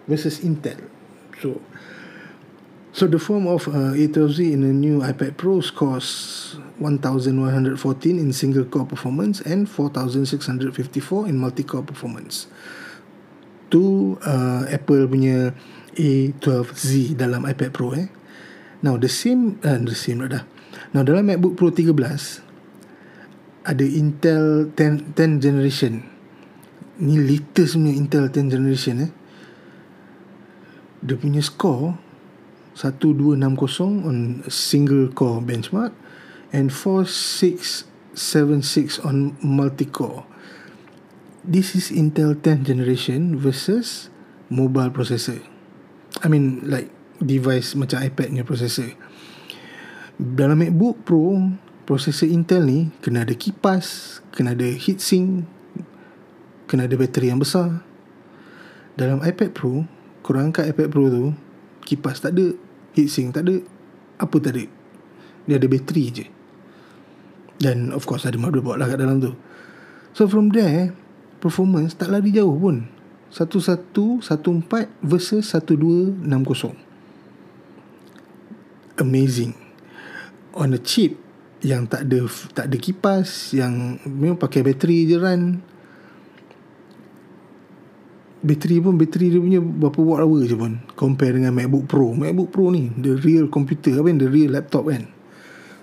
versus 0.08 0.44
Intel. 0.44 0.84
So 1.40 1.64
So 2.90 3.06
the 3.06 3.22
form 3.22 3.48
of 3.48 3.70
uh, 3.70 3.94
A12Z 3.96 4.52
in 4.52 4.66
a 4.66 4.74
new 4.74 5.00
iPad 5.00 5.38
Pro 5.38 5.62
scores 5.62 6.58
1114 6.80 8.18
in 8.18 8.32
single 8.32 8.66
core 8.66 8.88
performance 8.88 9.44
and 9.44 9.68
4654 9.68 11.28
in 11.28 11.36
multi 11.38 11.64
core 11.64 11.84
performance. 11.84 12.48
Tu 13.70 14.16
uh, 14.24 14.66
Apple 14.72 15.06
punya 15.06 15.54
A12Z 15.94 17.20
dalam 17.20 17.46
iPad 17.46 17.70
Pro 17.76 17.94
eh. 17.94 18.08
Now 18.80 18.96
the 18.96 19.12
same 19.12 19.60
uh, 19.62 19.78
the 19.78 19.94
same 19.94 20.24
dah. 20.26 20.48
Now 20.96 21.04
dalam 21.04 21.28
MacBook 21.28 21.60
Pro 21.60 21.70
13 21.70 21.92
ada 23.68 23.86
Intel 23.86 24.72
10 24.74 25.14
10 25.14 25.44
generation. 25.44 26.02
Ni 27.00 27.20
latest 27.20 27.76
punya 27.78 27.94
Intel 27.94 28.32
10 28.32 28.50
generation 28.50 28.96
eh. 29.04 29.12
Dia 31.04 31.16
punya 31.20 31.44
score 31.44 32.00
1260 32.80 34.08
on 34.08 34.18
single 34.48 35.12
core 35.12 35.44
benchmark 35.44 35.92
and 36.50 36.74
4676 36.74 37.86
on 39.06 39.38
multi 39.42 39.86
core. 39.86 40.26
This 41.46 41.76
is 41.76 41.90
Intel 41.90 42.36
10th 42.36 42.64
generation 42.68 43.40
versus 43.40 44.10
mobile 44.50 44.90
processor. 44.92 45.42
I 46.22 46.28
mean 46.28 46.62
like 46.66 46.92
device 47.22 47.76
macam 47.78 48.04
iPad 48.04 48.30
punya 48.34 48.46
processor. 48.46 48.92
Dalam 50.20 50.60
MacBook 50.60 51.08
Pro, 51.08 51.40
processor 51.88 52.28
Intel 52.28 52.68
ni 52.68 52.92
kena 53.00 53.24
ada 53.24 53.32
kipas, 53.38 54.20
kena 54.36 54.52
ada 54.52 54.68
heatsink, 54.68 55.48
kena 56.68 56.92
ada 56.92 57.00
bateri 57.00 57.32
yang 57.32 57.40
besar. 57.40 57.88
Dalam 59.00 59.24
iPad 59.24 59.56
Pro, 59.56 59.88
korang 60.26 60.52
angkat 60.52 60.76
iPad 60.76 60.92
Pro 60.92 61.08
tu, 61.08 61.32
kipas 61.88 62.20
tak 62.20 62.36
ada, 62.36 62.52
heatsink 62.94 63.32
tak 63.32 63.48
ada 63.48 63.64
apa 64.20 64.36
tak 64.44 64.60
ada 64.60 64.68
dia 65.50 65.58
ada 65.58 65.66
bateri 65.66 66.06
je 66.14 66.39
dan 67.60 67.92
of 67.92 68.08
course 68.08 68.24
ada 68.26 68.40
motherboard 68.40 68.80
lah 68.80 68.88
kat 68.88 69.00
dalam 69.04 69.20
tu. 69.20 69.36
So 70.16 70.26
from 70.26 70.56
there 70.56 70.96
performance 71.44 71.94
tak 71.96 72.12
lari 72.12 72.32
jauh 72.34 72.56
pun. 72.56 72.90
1114 73.30 74.26
versus 75.06 75.46
1260 75.54 76.90
amazing. 79.00 79.56
On 80.54 80.70
a 80.76 80.80
chip 80.80 81.16
yang 81.60 81.88
tak 81.88 82.08
ada 82.08 82.24
tak 82.56 82.72
ada 82.72 82.78
kipas 82.80 83.52
yang 83.56 84.00
memang 84.04 84.40
pakai 84.40 84.64
bateri 84.64 85.08
je 85.08 85.18
run. 85.20 85.44
Bateri 88.40 88.80
pun 88.80 88.96
bateri 88.96 89.36
dia 89.36 89.42
punya 89.44 89.60
berapa 89.60 90.00
watt 90.00 90.24
hour 90.24 90.48
je 90.48 90.56
pun. 90.56 90.80
Compare 90.96 91.40
dengan 91.40 91.52
MacBook 91.52 91.92
Pro. 91.92 92.16
MacBook 92.16 92.56
Pro 92.56 92.72
ni 92.72 92.88
the 92.96 93.20
real 93.20 93.52
computer 93.52 94.00
apa 94.00 94.16
the 94.16 94.30
real 94.32 94.56
laptop 94.56 94.88
kan. 94.88 95.12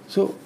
So 0.09 0.46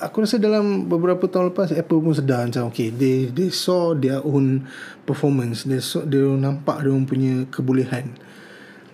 aku 0.00 0.24
rasa 0.24 0.36
dalam 0.36 0.86
beberapa 0.86 1.24
tahun 1.24 1.52
lepas 1.52 1.72
Apple 1.72 2.00
pun 2.04 2.12
sedar 2.12 2.44
macam 2.44 2.68
okay 2.68 2.92
they 2.92 3.32
they 3.32 3.48
saw 3.48 3.96
their 3.96 4.20
own 4.20 4.68
performance. 5.08 5.64
They 5.64 5.80
saw 5.80 6.04
dia 6.04 6.24
nampak 6.24 6.84
dia 6.84 6.92
punya 7.06 7.34
kebolehan. 7.48 8.16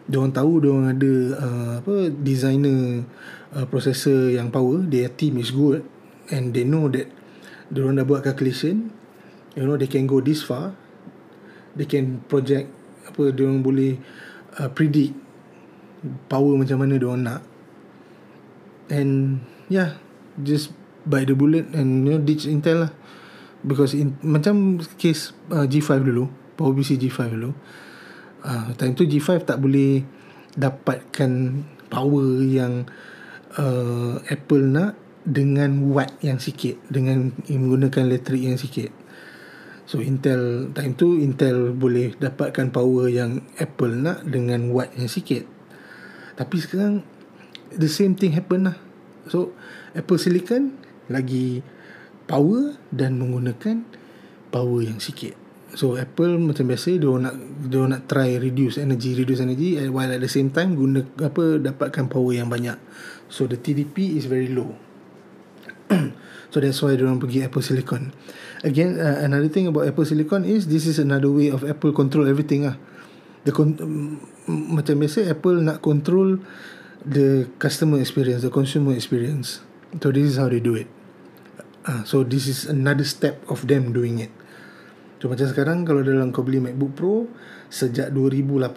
Dia 0.06 0.18
orang 0.18 0.34
tahu 0.34 0.52
dia 0.62 0.70
orang 0.70 0.88
ada 0.94 1.12
uh, 1.38 1.72
apa 1.82 1.94
designer 2.10 3.06
uh, 3.54 3.66
processor 3.66 4.30
yang 4.34 4.50
power. 4.50 4.82
Their 4.86 5.10
team 5.10 5.38
is 5.38 5.50
good 5.50 5.82
and 6.30 6.54
they 6.54 6.66
know 6.66 6.86
that 6.90 7.10
dia 7.72 7.80
orang 7.82 7.98
dah 7.98 8.06
buat 8.06 8.22
calculation. 8.22 8.92
You 9.58 9.68
know 9.68 9.76
they 9.76 9.90
can 9.90 10.06
go 10.06 10.22
this 10.22 10.42
far. 10.42 10.74
They 11.74 11.88
can 11.88 12.22
project 12.28 12.68
apa 13.08 13.32
dia 13.34 13.48
orang 13.48 13.64
boleh 13.64 13.98
uh, 14.60 14.70
predict 14.70 15.16
power 16.26 16.54
macam 16.58 16.82
mana 16.82 16.98
dia 16.98 17.08
orang 17.08 17.24
nak. 17.24 17.42
And 18.92 19.40
yeah 19.72 19.96
just 20.40 20.81
bite 21.06 21.28
the 21.30 21.36
bullet 21.36 21.66
and 21.74 22.06
you 22.06 22.16
know 22.16 22.20
ditch 22.20 22.46
Intel 22.46 22.88
lah 22.88 22.92
because 23.62 23.94
in, 23.94 24.18
macam 24.22 24.78
case 24.98 25.34
uh, 25.50 25.66
G5 25.66 26.02
dulu 26.02 26.26
Power 26.58 26.72
PC 26.74 26.98
G5 26.98 27.18
dulu 27.38 27.50
uh, 28.46 28.68
time 28.76 28.94
tu 28.94 29.06
G5 29.06 29.46
tak 29.46 29.58
boleh 29.62 30.02
dapatkan 30.52 31.30
power 31.88 32.28
yang 32.44 32.86
uh, 33.56 34.20
Apple 34.28 34.64
nak 34.68 34.98
dengan 35.22 35.94
watt 35.94 36.18
yang 36.20 36.42
sikit 36.42 36.82
dengan 36.90 37.30
menggunakan 37.46 38.10
elektrik 38.10 38.42
yang 38.42 38.58
sikit 38.58 39.02
So 39.92 40.00
Intel 40.00 40.72
time 40.72 40.94
tu 40.96 41.18
Intel 41.18 41.74
boleh 41.74 42.14
dapatkan 42.16 42.70
power 42.70 43.12
yang 43.12 43.44
Apple 43.58 43.92
nak 43.92 44.24
dengan 44.24 44.70
watt 44.70 44.94
yang 44.96 45.10
sikit. 45.10 45.44
Tapi 46.38 46.56
sekarang 46.62 47.04
the 47.74 47.90
same 47.92 48.16
thing 48.16 48.32
happen 48.32 48.72
lah. 48.72 48.76
So 49.28 49.52
Apple 49.92 50.16
Silicon 50.16 50.80
lagi 51.10 51.64
power 52.28 52.78
dan 52.94 53.18
menggunakan 53.18 53.82
power 54.52 54.80
yang 54.84 55.02
sikit. 55.02 55.34
So 55.72 55.96
Apple 55.96 56.36
macam 56.36 56.68
biasa 56.68 57.00
dia 57.00 57.08
nak 57.08 57.34
dia 57.64 57.82
nak 57.88 58.04
try 58.04 58.36
reduce 58.36 58.76
energy 58.76 59.16
reduce 59.16 59.40
energy 59.40 59.80
while 59.88 60.12
at 60.12 60.20
the 60.20 60.28
same 60.28 60.52
time 60.52 60.76
guna 60.76 61.00
apa 61.16 61.56
dapatkan 61.56 62.12
power 62.12 62.36
yang 62.36 62.52
banyak. 62.52 62.76
So 63.32 63.48
the 63.48 63.56
TDP 63.56 64.20
is 64.20 64.28
very 64.28 64.52
low. 64.52 64.76
so 66.52 66.60
that's 66.60 66.76
why 66.84 66.92
dia 66.92 67.08
orang 67.08 67.18
pergi 67.20 67.48
Apple 67.48 67.64
Silicon 67.64 68.12
again 68.62 68.96
uh, 68.96 69.24
another 69.24 69.50
thing 69.50 69.66
about 69.68 69.84
Apple 69.84 70.06
Silicon 70.06 70.46
is 70.46 70.70
this 70.70 70.86
is 70.86 71.00
another 71.00 71.28
way 71.28 71.50
of 71.50 71.66
Apple 71.66 71.92
control 71.92 72.24
everything 72.26 72.66
ah. 72.66 72.78
The 73.42 73.50
con- 73.50 73.78
macam 74.46 74.94
biasa 75.02 75.26
Apple 75.26 75.66
nak 75.66 75.82
control 75.82 76.38
the 77.02 77.50
customer 77.58 77.98
experience, 77.98 78.46
the 78.46 78.54
consumer 78.54 78.94
experience. 78.94 79.66
So 80.00 80.08
this 80.08 80.24
is 80.32 80.36
how 80.40 80.48
they 80.48 80.64
do 80.64 80.72
it. 80.78 80.88
Uh, 81.84 82.06
so 82.06 82.24
this 82.24 82.48
is 82.48 82.64
another 82.64 83.04
step 83.04 83.42
of 83.50 83.66
them 83.68 83.92
doing 83.92 84.22
it. 84.22 84.32
So 85.20 85.28
macam 85.28 85.46
sekarang 85.50 85.84
kalau 85.84 86.00
dalam 86.00 86.32
kau 86.32 86.42
beli 86.42 86.58
MacBook 86.58 86.96
Pro 86.96 87.28
sejak 87.68 88.10
2018, 88.10 88.72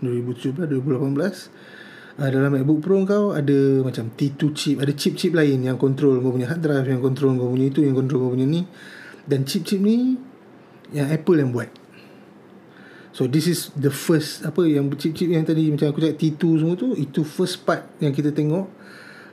2017, 0.00 0.66
2018 0.66 1.84
Uh, 2.14 2.30
dalam 2.30 2.54
MacBook 2.54 2.78
Pro 2.78 3.02
kau 3.02 3.34
ada 3.34 3.82
macam 3.82 4.06
T2 4.14 4.54
chip 4.54 4.78
Ada 4.78 4.94
chip-chip 4.94 5.34
lain 5.34 5.66
yang 5.66 5.74
control 5.74 6.22
kau 6.22 6.30
punya 6.30 6.46
hard 6.46 6.62
drive 6.62 6.86
Yang 6.86 7.02
control 7.10 7.34
kau 7.34 7.50
punya 7.50 7.74
itu 7.74 7.82
Yang 7.82 8.06
control 8.06 8.18
kau 8.22 8.30
punya 8.38 8.46
ni 8.46 8.62
Dan 9.26 9.42
chip-chip 9.42 9.82
ni 9.82 10.14
Yang 10.94 11.08
Apple 11.10 11.42
yang 11.42 11.50
buat 11.50 11.74
So 13.10 13.26
this 13.26 13.50
is 13.50 13.74
the 13.74 13.90
first 13.90 14.46
Apa 14.46 14.62
yang 14.62 14.86
chip-chip 14.94 15.26
yang 15.26 15.42
tadi 15.42 15.66
Macam 15.74 15.90
aku 15.90 16.06
cakap 16.06 16.22
T2 16.22 16.42
semua 16.62 16.78
tu 16.78 16.94
Itu 16.94 17.26
first 17.26 17.66
part 17.66 17.82
yang 17.98 18.14
kita 18.14 18.30
tengok 18.30 18.70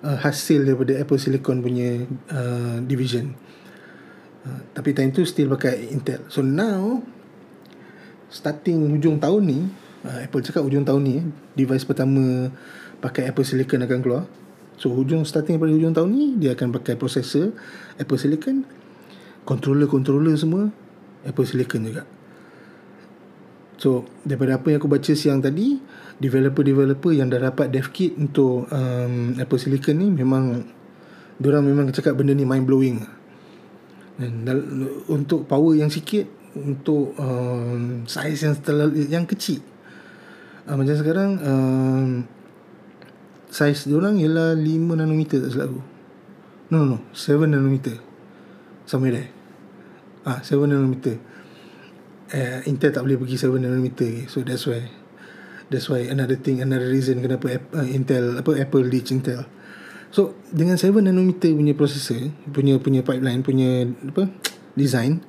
uh, 0.04 0.18
Hasil 0.22 0.66
daripada 0.66 0.98
Apple 0.98 1.20
Silicon 1.22 1.62
punya 1.62 2.06
uh, 2.34 2.78
division 2.84 3.34
uh, 4.46 4.60
Tapi 4.74 4.94
time 4.94 5.14
tu 5.14 5.26
still 5.26 5.50
pakai 5.54 5.90
Intel 5.94 6.26
So 6.30 6.46
now 6.46 7.02
Starting 8.32 8.88
hujung 8.96 9.20
tahun 9.20 9.44
ni 9.44 9.60
uh, 10.06 10.24
Apple 10.26 10.42
cakap 10.46 10.64
hujung 10.66 10.86
tahun 10.86 11.02
ni 11.04 11.16
device 11.54 11.86
pertama 11.86 12.50
pakai 13.02 13.30
Apple 13.30 13.46
Silicon 13.46 13.82
akan 13.82 14.00
keluar. 14.00 14.24
So 14.78 14.90
hujung 14.94 15.26
starting 15.26 15.62
pada 15.62 15.70
hujung 15.74 15.94
tahun 15.94 16.10
ni 16.10 16.26
dia 16.42 16.58
akan 16.58 16.74
pakai 16.74 16.98
processor 16.98 17.54
Apple 18.02 18.18
Silicon, 18.18 18.66
controller-controller 19.46 20.34
semua 20.38 20.74
Apple 21.22 21.46
Silicon 21.46 21.86
juga. 21.86 22.04
So 23.78 24.06
daripada 24.26 24.62
apa 24.62 24.74
yang 24.74 24.82
aku 24.82 24.90
baca 24.90 25.12
siang 25.14 25.42
tadi, 25.42 25.78
developer-developer 26.22 27.12
yang 27.12 27.34
dah 27.34 27.42
dapat 27.42 27.74
dev 27.74 27.90
kit 27.90 28.14
untuk 28.14 28.70
um, 28.70 29.34
Apple 29.42 29.58
Silicon 29.58 29.98
ni 29.98 30.08
memang 30.14 30.62
orang 31.42 31.66
memang 31.66 31.90
cakap 31.90 32.14
benda 32.14 32.38
ni 32.38 32.46
mind 32.46 32.70
blowing. 32.70 33.02
Dan 34.22 34.46
untuk 35.10 35.50
power 35.50 35.74
yang 35.74 35.90
sikit, 35.90 36.30
untuk 36.54 37.18
um, 37.18 38.06
size 38.06 38.46
yang 38.46 38.54
terlalu 38.62 39.10
yang 39.10 39.26
kecil. 39.26 39.66
Uh, 40.70 40.78
Macam 40.78 40.94
sekarang 40.94 41.30
uh, 41.42 42.08
Size 43.52 43.92
diorang 43.92 44.16
ialah 44.16 44.56
5 44.56 44.64
nanometer 44.96 45.44
tak 45.44 45.52
silap 45.52 45.76
aku. 45.76 45.82
No 46.72 46.88
no 46.88 46.96
no 46.96 46.98
7 47.12 47.52
nanometer. 47.52 48.00
Somewhere 48.88 49.20
there 49.20 49.30
Ah, 50.24 50.40
7 50.40 50.72
nanometer. 50.72 51.20
Uh, 52.32 52.64
Intel 52.64 52.96
tak 52.96 53.04
boleh 53.04 53.20
pergi 53.20 53.36
7 53.36 53.60
nanometer 53.60 54.24
So 54.32 54.40
that's 54.40 54.64
why 54.64 55.01
That's 55.72 55.88
why 55.88 56.04
another 56.12 56.36
thing 56.36 56.60
Another 56.60 56.92
reason 56.92 57.24
kenapa 57.24 57.64
uh, 57.72 57.88
Intel 57.88 58.44
apa 58.44 58.60
Apple 58.60 58.92
ditch 58.92 59.16
Intel 59.16 59.48
So 60.12 60.36
dengan 60.52 60.76
7 60.76 60.92
nanometer 61.00 61.56
punya 61.56 61.72
processor 61.72 62.20
Punya 62.52 62.76
punya 62.84 63.00
pipeline 63.02 63.40
Punya 63.40 63.88
apa 63.88 64.28
Design 64.80 65.24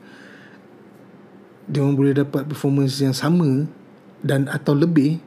Dia 1.71 1.87
orang 1.87 1.95
boleh 1.95 2.13
dapat 2.19 2.51
performance 2.51 2.99
yang 2.99 3.15
sama 3.15 3.71
dan 4.23 4.47
atau 4.47 4.73
lebih 4.73 5.19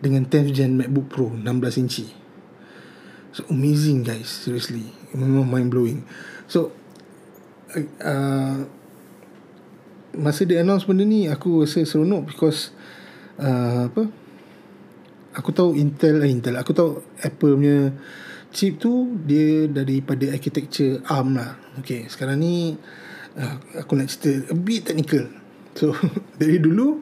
dengan 0.00 0.24
10th 0.24 0.50
gen 0.56 0.80
MacBook 0.80 1.06
Pro 1.12 1.28
16 1.36 1.80
inci. 1.84 2.08
So 3.30 3.46
amazing 3.52 4.02
guys, 4.02 4.26
seriously. 4.26 4.90
Memang 5.14 5.46
mind 5.46 5.68
blowing. 5.70 6.02
So 6.50 6.72
uh, 8.02 8.66
masa 10.16 10.42
dia 10.48 10.64
announce 10.64 10.88
benda 10.88 11.06
ni 11.06 11.30
aku 11.30 11.62
rasa 11.62 11.86
seronok 11.86 12.34
because 12.34 12.74
uh, 13.38 13.86
apa? 13.92 14.10
Aku 15.40 15.56
tahu 15.56 15.72
Intel 15.72 16.20
eh, 16.20 16.28
Intel, 16.28 16.60
aku 16.60 16.76
tahu 16.76 17.00
Apple 17.24 17.56
punya 17.56 17.96
chip 18.52 18.76
tu 18.76 19.16
dia 19.24 19.64
daripada 19.72 20.28
architecture 20.28 21.00
ARM 21.08 21.40
lah. 21.40 21.56
Okay, 21.80 22.04
sekarang 22.12 22.44
ni 22.44 22.76
uh, 23.40 23.56
aku 23.80 23.96
nak 23.96 24.12
cerita 24.12 24.52
a 24.52 24.56
bit 24.56 24.84
technical. 24.84 25.24
So 25.72 25.96
dari 26.40 26.60
dulu 26.60 27.00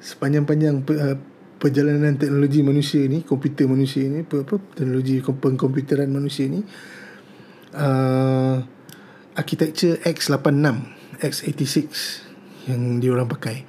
sepanjang-panjang 0.00 0.76
uh, 0.80 1.16
perjalanan 1.60 2.16
teknologi 2.16 2.64
manusia 2.64 3.04
ni, 3.04 3.26
komputer 3.26 3.68
manusia 3.68 4.06
ni, 4.08 4.24
apa, 4.24 4.46
apa 4.46 4.56
teknologi 4.78 5.20
pengkomputeran 5.20 6.08
manusia 6.08 6.46
ni, 6.48 6.62
uh, 7.74 8.56
architecture 9.34 9.98
x86, 10.06 11.20
x86 11.20 11.76
yang 12.70 13.02
dia 13.02 13.10
orang 13.12 13.28
pakai. 13.28 13.66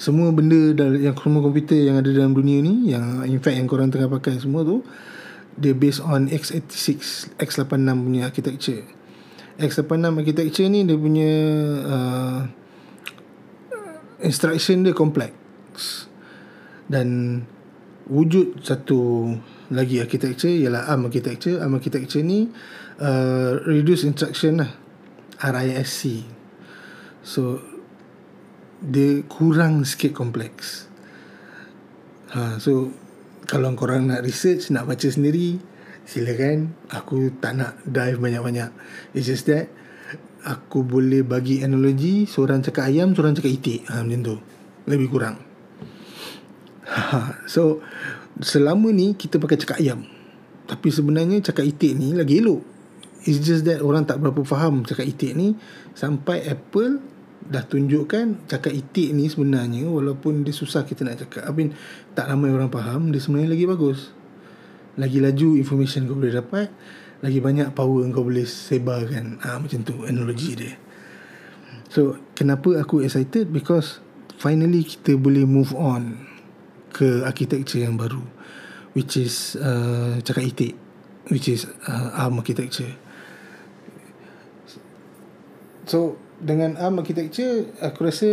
Semua 0.00 0.32
benda 0.32 0.56
yang 0.96 1.12
semua 1.12 1.44
komputer 1.44 1.84
yang 1.84 2.00
ada 2.00 2.08
dalam 2.08 2.32
dunia 2.32 2.64
ni, 2.64 2.88
yang 2.88 3.20
in 3.28 3.36
fact 3.36 3.60
yang 3.60 3.68
korang 3.68 3.92
tengah 3.92 4.08
pakai 4.08 4.40
semua 4.40 4.64
tu, 4.64 4.80
dia 5.60 5.76
based 5.76 6.00
on 6.00 6.24
x86, 6.32 7.28
x86 7.36 7.92
punya 8.00 8.22
architecture. 8.24 8.80
x86 9.60 10.08
architecture 10.24 10.68
ni 10.72 10.88
dia 10.88 10.96
punya 10.96 11.32
uh, 11.84 12.40
instruction 14.24 14.88
dia 14.88 14.96
kompleks 14.96 16.08
dan 16.88 17.44
wujud 18.08 18.64
satu 18.64 19.36
lagi 19.68 20.00
architecture 20.00 20.48
ialah 20.48 20.88
ARM 20.88 21.12
architecture. 21.12 21.60
ARM 21.60 21.76
architecture 21.76 22.24
ni 22.24 22.48
uh, 23.04 23.60
reduce 23.68 24.08
instruction 24.08 24.64
lah. 24.64 24.72
RISC 25.40 26.24
so 27.24 27.60
dia 28.80 29.20
kurang 29.28 29.84
sikit 29.84 30.16
kompleks. 30.16 30.88
Ha, 32.32 32.56
so 32.56 32.92
kalau 33.44 33.74
korang 33.76 34.08
nak 34.08 34.24
research 34.24 34.72
nak 34.72 34.88
baca 34.88 35.04
sendiri 35.04 35.60
silakan. 36.08 36.72
Aku 36.88 37.34
tak 37.38 37.60
nak 37.60 37.78
dive 37.84 38.18
banyak-banyak. 38.18 38.70
It's 39.12 39.28
just 39.28 39.46
that 39.52 39.68
aku 40.42 40.80
boleh 40.82 41.20
bagi 41.20 41.60
analogi 41.60 42.24
seorang 42.24 42.64
cakap 42.64 42.88
ayam 42.88 43.12
seorang 43.12 43.36
cakap 43.36 43.52
itik. 43.52 43.84
Ha, 43.92 44.00
macam 44.00 44.20
tu. 44.24 44.36
Lebih 44.88 45.08
kurang. 45.12 45.36
So 47.46 47.84
selama 48.40 48.90
ni 48.90 49.14
kita 49.14 49.36
pakai 49.36 49.60
cakap 49.60 49.78
ayam. 49.78 50.02
Tapi 50.64 50.88
sebenarnya 50.88 51.42
cakap 51.42 51.66
itik 51.66 51.98
ni 51.98 52.14
lagi 52.14 52.40
elok. 52.40 52.62
It's 53.28 53.42
just 53.44 53.68
that 53.68 53.84
orang 53.84 54.08
tak 54.08 54.16
berapa 54.22 54.40
faham 54.48 54.86
cakap 54.88 55.04
itik 55.04 55.36
ni 55.36 55.52
sampai 55.92 56.40
Apple 56.48 57.19
dah 57.50 57.66
tunjukkan 57.66 58.46
cakap 58.46 58.70
itik 58.70 59.10
ni 59.10 59.26
sebenarnya 59.26 59.90
walaupun 59.90 60.46
dia 60.46 60.54
susah 60.54 60.86
kita 60.86 61.02
nak 61.02 61.26
cakap. 61.26 61.50
I 61.50 61.52
mean, 61.52 61.74
tak 62.14 62.30
ramai 62.30 62.54
orang 62.54 62.70
faham 62.70 63.10
dia 63.10 63.18
sebenarnya 63.18 63.50
lagi 63.58 63.66
bagus. 63.66 64.14
Lagi 64.94 65.18
laju 65.18 65.58
information 65.58 66.06
kau 66.06 66.14
boleh 66.14 66.34
dapat 66.34 66.70
lagi 67.20 67.38
banyak 67.42 67.76
power 67.76 68.06
kau 68.14 68.24
boleh 68.24 68.48
sebarkan. 68.48 69.42
Ha, 69.44 69.60
macam 69.60 69.82
tu 69.84 70.06
analogi 70.06 70.56
dia. 70.56 70.72
So 71.90 72.16
kenapa 72.38 72.80
aku 72.80 73.02
excited? 73.02 73.50
Because 73.50 73.98
finally 74.38 74.86
kita 74.86 75.18
boleh 75.18 75.44
move 75.44 75.74
on 75.74 76.30
ke 76.94 77.26
architecture 77.26 77.82
yang 77.82 77.98
baru 77.98 78.22
which 78.94 79.14
is 79.14 79.54
uh, 79.58 80.18
cakap 80.22 80.42
itik 80.50 80.74
which 81.30 81.46
is 81.46 81.66
uh, 81.86 82.14
arm 82.14 82.38
architecture. 82.38 82.94
So 85.90 86.29
dengan 86.40 86.76
arm 86.80 87.04
architecture 87.04 87.68
aku 87.84 88.08
rasa 88.08 88.28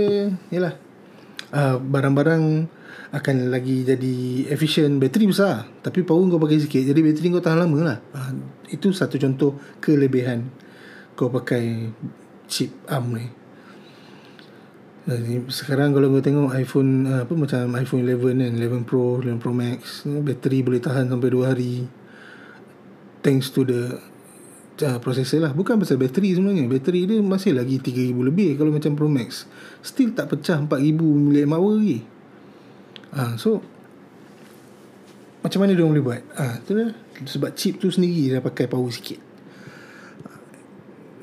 yalah 0.49 0.79
uh, 1.51 1.75
barang-barang 1.77 2.67
akan 3.07 3.35
lagi 3.47 3.87
jadi 3.87 4.47
efisien 4.51 4.99
bateri 4.99 5.31
besar. 5.31 5.67
Tapi 5.79 6.03
power 6.03 6.27
kau 6.27 6.41
pakai 6.41 6.59
sikit 6.59 6.83
jadi 6.83 6.99
bateri 6.99 7.27
kau 7.31 7.43
tahan 7.43 7.59
lama 7.63 7.79
lah. 7.83 7.97
Ha, 8.15 8.19
itu 8.71 8.91
satu 8.91 9.15
contoh 9.15 9.55
kelebihan 9.79 10.47
kau 11.15 11.31
pakai 11.31 11.91
chip 12.51 12.71
ARM 12.87 13.05
ni. 13.15 13.25
Jadi, 15.07 15.47
sekarang 15.47 15.95
kalau 15.95 16.11
kau 16.11 16.19
tengok 16.19 16.51
iPhone 16.51 17.07
apa 17.07 17.31
macam 17.31 17.71
iPhone 17.79 18.03
11 18.03 18.43
kan 18.43 18.83
11 18.83 18.83
Pro 18.83 19.23
11 19.23 19.39
Pro 19.39 19.55
Max 19.55 20.03
bateri 20.03 20.59
boleh 20.59 20.83
tahan 20.83 21.07
sampai 21.07 21.31
2 21.31 21.47
hari. 21.47 21.87
Thanks 23.23 23.51
to 23.55 23.63
the 23.63 23.99
uh, 24.83 24.97
processor 25.01 25.41
lah. 25.41 25.51
Bukan 25.53 25.81
pasal 25.81 25.97
bateri 25.97 26.35
sebenarnya. 26.35 26.69
Bateri 26.69 27.09
dia 27.09 27.17
masih 27.21 27.57
lagi 27.57 27.81
3000 27.81 28.13
lebih 28.13 28.57
kalau 28.57 28.71
macam 28.73 28.93
Pro 28.93 29.09
Max. 29.09 29.49
Still 29.81 30.13
tak 30.13 30.29
pecah 30.29 30.61
4000 30.61 31.47
mAh 31.47 31.61
lagi. 31.61 31.99
Ha, 33.15 33.39
So 33.39 33.63
Macam 35.39 35.63
mana 35.63 35.71
dia 35.71 35.87
boleh 35.87 36.03
buat? 36.03 36.21
Ha, 36.35 36.59
tu 36.67 36.75
dah. 36.75 36.91
Sebab 37.23 37.55
chip 37.55 37.79
tu 37.79 37.87
sendiri 37.87 38.35
Dia 38.35 38.43
pakai 38.43 38.67
power 38.67 38.91
sikit. 38.91 39.23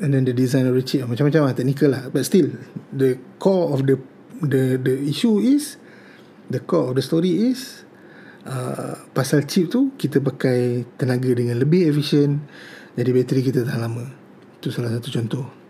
And 0.00 0.10
then 0.10 0.24
the 0.24 0.34
design 0.34 0.64
of 0.64 0.74
the 0.74 0.82
chip 0.82 1.04
Macam-macam 1.04 1.52
lah 1.52 1.54
Technical 1.54 1.92
lah. 1.92 2.02
But 2.08 2.24
still 2.24 2.56
The 2.88 3.20
core 3.36 3.76
of 3.76 3.84
the 3.84 4.00
The 4.40 4.80
the 4.80 4.96
issue 5.04 5.38
is 5.38 5.76
The 6.48 6.64
core 6.64 6.90
of 6.90 6.94
the 6.96 7.04
story 7.04 7.52
is 7.52 7.84
uh, 8.48 8.96
Pasal 9.12 9.44
chip 9.44 9.68
tu 9.68 9.92
Kita 9.94 10.24
pakai 10.24 10.88
tenaga 10.96 11.30
dengan 11.36 11.60
lebih 11.60 11.92
efisien 11.92 12.42
Jadi 12.94 13.11
bateri 13.11 13.40
kita 13.42 13.66
tahan 13.66 13.80
lama. 13.83 14.04
Itu 14.59 14.70
salah 14.70 14.94
satu 14.94 15.11
contoh. 15.11 15.64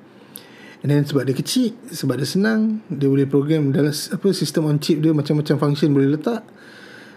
And 0.85 0.93
then 0.93 1.09
sebab 1.09 1.25
dia 1.25 1.33
kecil 1.33 1.73
Sebab 1.89 2.21
dia 2.21 2.29
senang 2.29 2.85
Dia 2.93 3.09
boleh 3.09 3.25
program 3.25 3.73
Dalam 3.73 3.89
apa 3.89 4.29
sistem 4.37 4.69
on 4.69 4.77
chip 4.77 5.01
dia 5.01 5.17
Macam-macam 5.17 5.57
function 5.57 5.97
boleh 5.97 6.13
letak. 6.13 6.45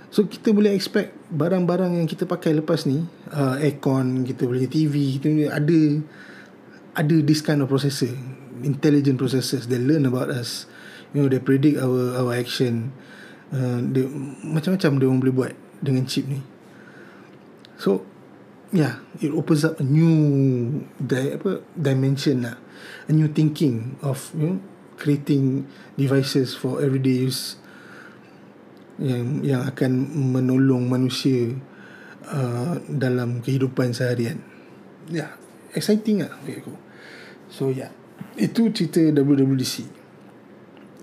So 0.08 0.24
kita 0.24 0.56
boleh 0.56 0.72
expect 0.72 1.12
Barang-barang 1.28 2.00
yang 2.00 2.08
kita 2.08 2.24
pakai 2.24 2.56
lepas 2.56 2.88
ni 2.88 3.04
uh, 3.36 3.60
Aircon 3.60 4.24
Kita 4.24 4.48
boleh 4.48 4.72
TV 4.72 5.20
Kita 5.20 5.28
boleh 5.28 5.52
ada 5.52 5.80
Ada 6.96 7.15
this 7.28 7.43
kind 7.43 7.60
of 7.60 7.67
processor 7.67 8.15
Intelligent 8.58 9.22
processors. 9.22 9.70
They 9.70 9.78
learn 9.78 10.10
about 10.10 10.34
us. 10.34 10.65
You 11.13 11.22
know 11.22 11.30
They 11.30 11.38
predict 11.38 11.78
our 11.78 12.17
our 12.17 12.34
action. 12.34 12.89
Uh, 13.54 13.86
dia, 13.86 14.10
Macam-macam 14.41 14.89
dia 14.98 15.06
orang 15.06 15.22
boleh 15.22 15.36
buat 15.36 15.54
Dengan 15.78 16.10
chip 16.10 16.26
ni. 16.26 16.41
So 17.78 18.02
Yeah 18.75 18.99
It 19.23 19.32
opens 19.32 19.63
up 19.63 19.80
a 19.80 19.86
new 19.86 20.13
di, 20.99 21.36
apa, 21.36 21.63
Dimension 21.75 22.43
lah 22.43 22.58
a 23.08 23.12
new 23.15 23.32
thinking 23.32 23.95
of 24.03 24.32
you 24.36 24.47
know 24.53 24.58
creating 24.97 25.69
devices 25.95 26.58
for 26.58 26.82
everyday 26.82 27.30
use 27.30 27.56
yang 28.97 29.45
yang 29.45 29.62
akan 29.62 30.10
menolong 30.34 30.89
manusia 30.89 31.53
uh, 32.25 32.82
dalam 32.89 33.45
kehidupan 33.45 33.93
seharian. 33.93 34.41
Yeah, 35.13 35.38
exciting 35.77 36.25
ah 36.25 36.34
bagi 36.41 36.65
aku. 36.65 36.73
So 37.53 37.69
yeah. 37.69 37.93
itu 38.34 38.73
cerita 38.73 38.99
WWDC. 39.13 39.86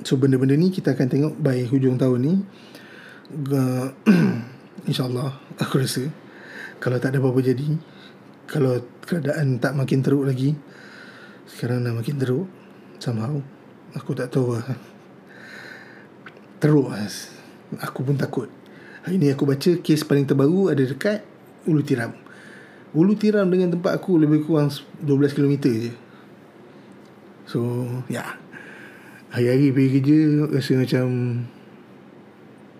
So 0.03 0.19
benda-benda 0.19 0.59
ni 0.59 0.75
kita 0.75 0.99
akan 0.99 1.07
tengok 1.07 1.35
by 1.39 1.63
hujung 1.71 1.97
tahun 1.97 2.21
ni. 2.21 2.35
Uh, 3.55 3.95
InsyaAllah 4.91 5.41
Aku 5.63 5.81
rasa 5.81 6.11
Kalau 6.85 7.01
tak 7.01 7.17
ada 7.17 7.25
apa-apa 7.25 7.41
jadi 7.41 7.81
Kalau 8.45 8.77
keadaan 9.09 9.57
tak 9.57 9.73
makin 9.73 10.05
teruk 10.05 10.29
lagi 10.29 10.53
sekarang 11.45 11.85
dah 11.85 11.93
makin 11.93 12.17
teruk 12.17 12.49
Somehow 13.01 13.37
Aku 13.95 14.11
tak 14.17 14.33
tahu 14.33 14.59
lah. 14.59 14.65
Teruk 16.63 16.91
lah. 16.91 17.07
Aku 17.79 18.03
pun 18.03 18.19
takut. 18.19 18.51
Hari 19.07 19.23
ni 19.23 19.31
aku 19.31 19.47
baca 19.47 19.79
Kes 19.79 20.03
paling 20.03 20.27
terbaru 20.27 20.73
Ada 20.73 20.83
dekat 20.89 21.23
Ulu 21.69 21.85
Tiram. 21.85 22.11
Ulu 22.97 23.15
Tiram 23.15 23.47
dengan 23.47 23.77
tempat 23.77 23.95
aku 23.95 24.19
Lebih 24.19 24.49
kurang 24.49 24.73
12km 25.05 25.55
je. 25.69 25.93
So 27.47 27.61
Ya. 28.09 28.25
Yeah. 28.25 28.31
Hari-hari 29.35 29.71
pergi 29.71 29.91
kerja 30.01 30.19
Rasa 30.49 30.73
macam 30.81 31.07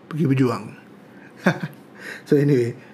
Pergi 0.09 0.25
berjuang. 0.25 0.65
So 2.29 2.37
anyway 2.41 2.94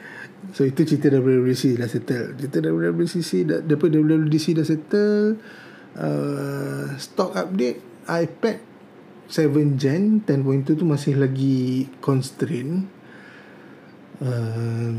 So 0.51 0.65
itu 0.65 0.89
cerita 0.89 1.13
WWDC 1.13 1.77
dah 1.77 1.89
settle. 1.89 2.33
Cerita 2.41 2.59
WWDC 2.65 3.31
dah, 3.45 3.61
Daripada 3.61 4.01
WWDC 4.01 4.47
dah 4.57 4.67
settle 4.67 5.37
uh, 6.01 6.97
Stock 6.97 7.37
update 7.37 8.09
iPad 8.09 8.59
7 9.31 9.79
Gen 9.79 10.27
10.2 10.27 10.75
tu 10.75 10.85
masih 10.89 11.21
lagi 11.21 11.87
constraint. 12.01 12.89
Uh, 14.21 14.93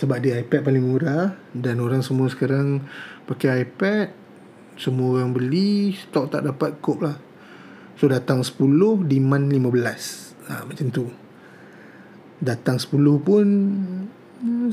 Sebab 0.00 0.16
dia 0.24 0.40
iPad 0.40 0.64
paling 0.64 0.80
murah 0.80 1.36
Dan 1.52 1.76
orang 1.76 2.00
semua 2.00 2.32
sekarang 2.32 2.80
Pakai 3.28 3.68
iPad 3.68 4.08
Semua 4.80 5.20
orang 5.20 5.36
beli 5.36 5.92
Stock 5.92 6.32
tak 6.32 6.48
dapat 6.48 6.80
cope 6.80 7.04
lah. 7.04 7.20
So 8.00 8.08
datang 8.08 8.40
10 8.40 8.56
Demand 9.04 9.44
15 9.44 10.48
ha, 10.48 10.64
Macam 10.64 10.86
tu. 10.88 11.04
Datang 12.40 12.80
10 12.80 12.96
pun 13.20 13.46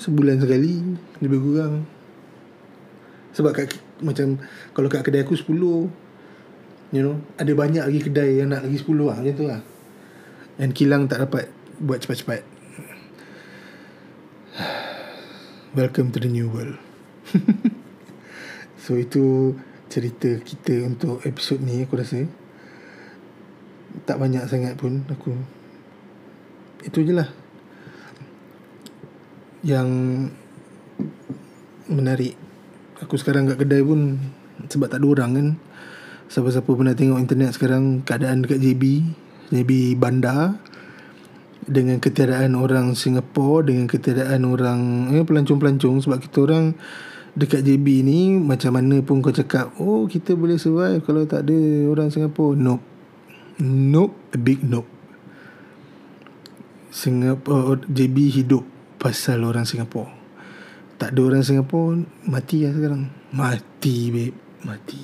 sebulan 0.02 0.42
sekali 0.42 0.82
lebih 1.22 1.40
kurang. 1.40 1.86
Sebab 3.38 3.54
kat, 3.54 3.78
macam 4.02 4.42
kalau 4.74 4.90
kat 4.90 5.06
kedai 5.06 5.22
aku 5.22 5.38
10 5.38 5.54
you 6.90 7.06
know 7.06 7.22
ada 7.38 7.54
banyak 7.54 7.86
lagi 7.86 8.02
kedai 8.02 8.42
yang 8.42 8.50
nak 8.50 8.66
lagi 8.66 8.82
10 8.82 8.90
lah 9.06 9.22
macam 9.22 9.36
tu 9.38 9.46
lah 9.46 9.62
and 10.58 10.74
kilang 10.74 11.06
tak 11.06 11.22
dapat 11.22 11.54
buat 11.78 12.02
cepat-cepat. 12.02 12.42
Welcome 15.78 16.10
to 16.18 16.20
the 16.20 16.30
new 16.30 16.50
world. 16.50 16.82
So 18.90 18.98
itu 18.98 19.54
cerita 19.86 20.42
kita 20.42 20.82
untuk 20.82 21.22
episod 21.22 21.62
ni 21.62 21.86
aku 21.86 22.02
rasa. 22.02 22.26
Tak 24.10 24.18
banyak 24.18 24.50
sangat 24.50 24.74
pun 24.82 25.06
aku 25.06 25.38
itu 26.82 27.06
je 27.06 27.14
lah 27.14 27.30
yang 29.66 29.90
menarik. 31.90 32.38
Aku 33.04 33.16
sekarang 33.16 33.48
kat 33.48 33.64
kedai 33.64 33.84
pun 33.84 34.20
sebab 34.68 34.88
tak 34.92 35.04
ada 35.04 35.08
orang 35.08 35.32
kan. 35.36 35.48
Siapa-siapa 36.30 36.70
pernah 36.70 36.94
tengok 36.94 37.20
internet 37.20 37.58
sekarang 37.58 38.06
keadaan 38.06 38.46
dekat 38.46 38.62
JB 38.62 38.84
JB 39.50 39.98
bandar 39.98 40.62
dengan 41.66 41.98
ketiadaan 41.98 42.54
orang 42.54 42.94
Singapura 42.94 43.66
dengan 43.66 43.90
ketiadaan 43.90 44.46
orang 44.46 45.10
eh, 45.16 45.26
pelancong-pelancong. 45.26 46.06
Sebab 46.06 46.18
kita 46.22 46.46
orang 46.46 46.78
dekat 47.34 47.66
JB 47.66 48.06
ni 48.06 48.20
macam 48.38 48.78
mana 48.78 49.02
pun 49.06 49.22
kau 49.22 49.30
cakap 49.30 49.72
oh 49.78 50.10
kita 50.10 50.34
boleh 50.34 50.58
survive 50.58 51.00
kalau 51.06 51.24
tak 51.30 51.46
ada 51.50 51.58
orang 51.90 52.14
Singapura 52.14 52.54
nope. 52.58 52.86
Nope. 53.60 54.16
A 54.34 54.38
big 54.38 54.62
nope. 54.62 54.88
Singapore 56.90 57.86
JB 57.90 58.18
hidup 58.34 58.79
pasal 59.00 59.42
orang 59.48 59.64
Singapura. 59.64 60.12
Tak 61.00 61.16
ada 61.16 61.22
orang 61.24 61.44
Singapura 61.48 61.96
mati 62.28 62.68
lah 62.68 62.76
sekarang. 62.76 63.08
Mati 63.32 63.98
babe, 64.12 64.36
mati. 64.68 65.04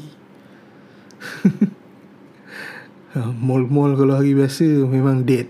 Ha, 3.15 3.31
mall-mall 3.47 3.95
kalau 3.95 4.19
hari 4.19 4.35
biasa 4.35 4.67
memang 4.85 5.23
dead. 5.23 5.47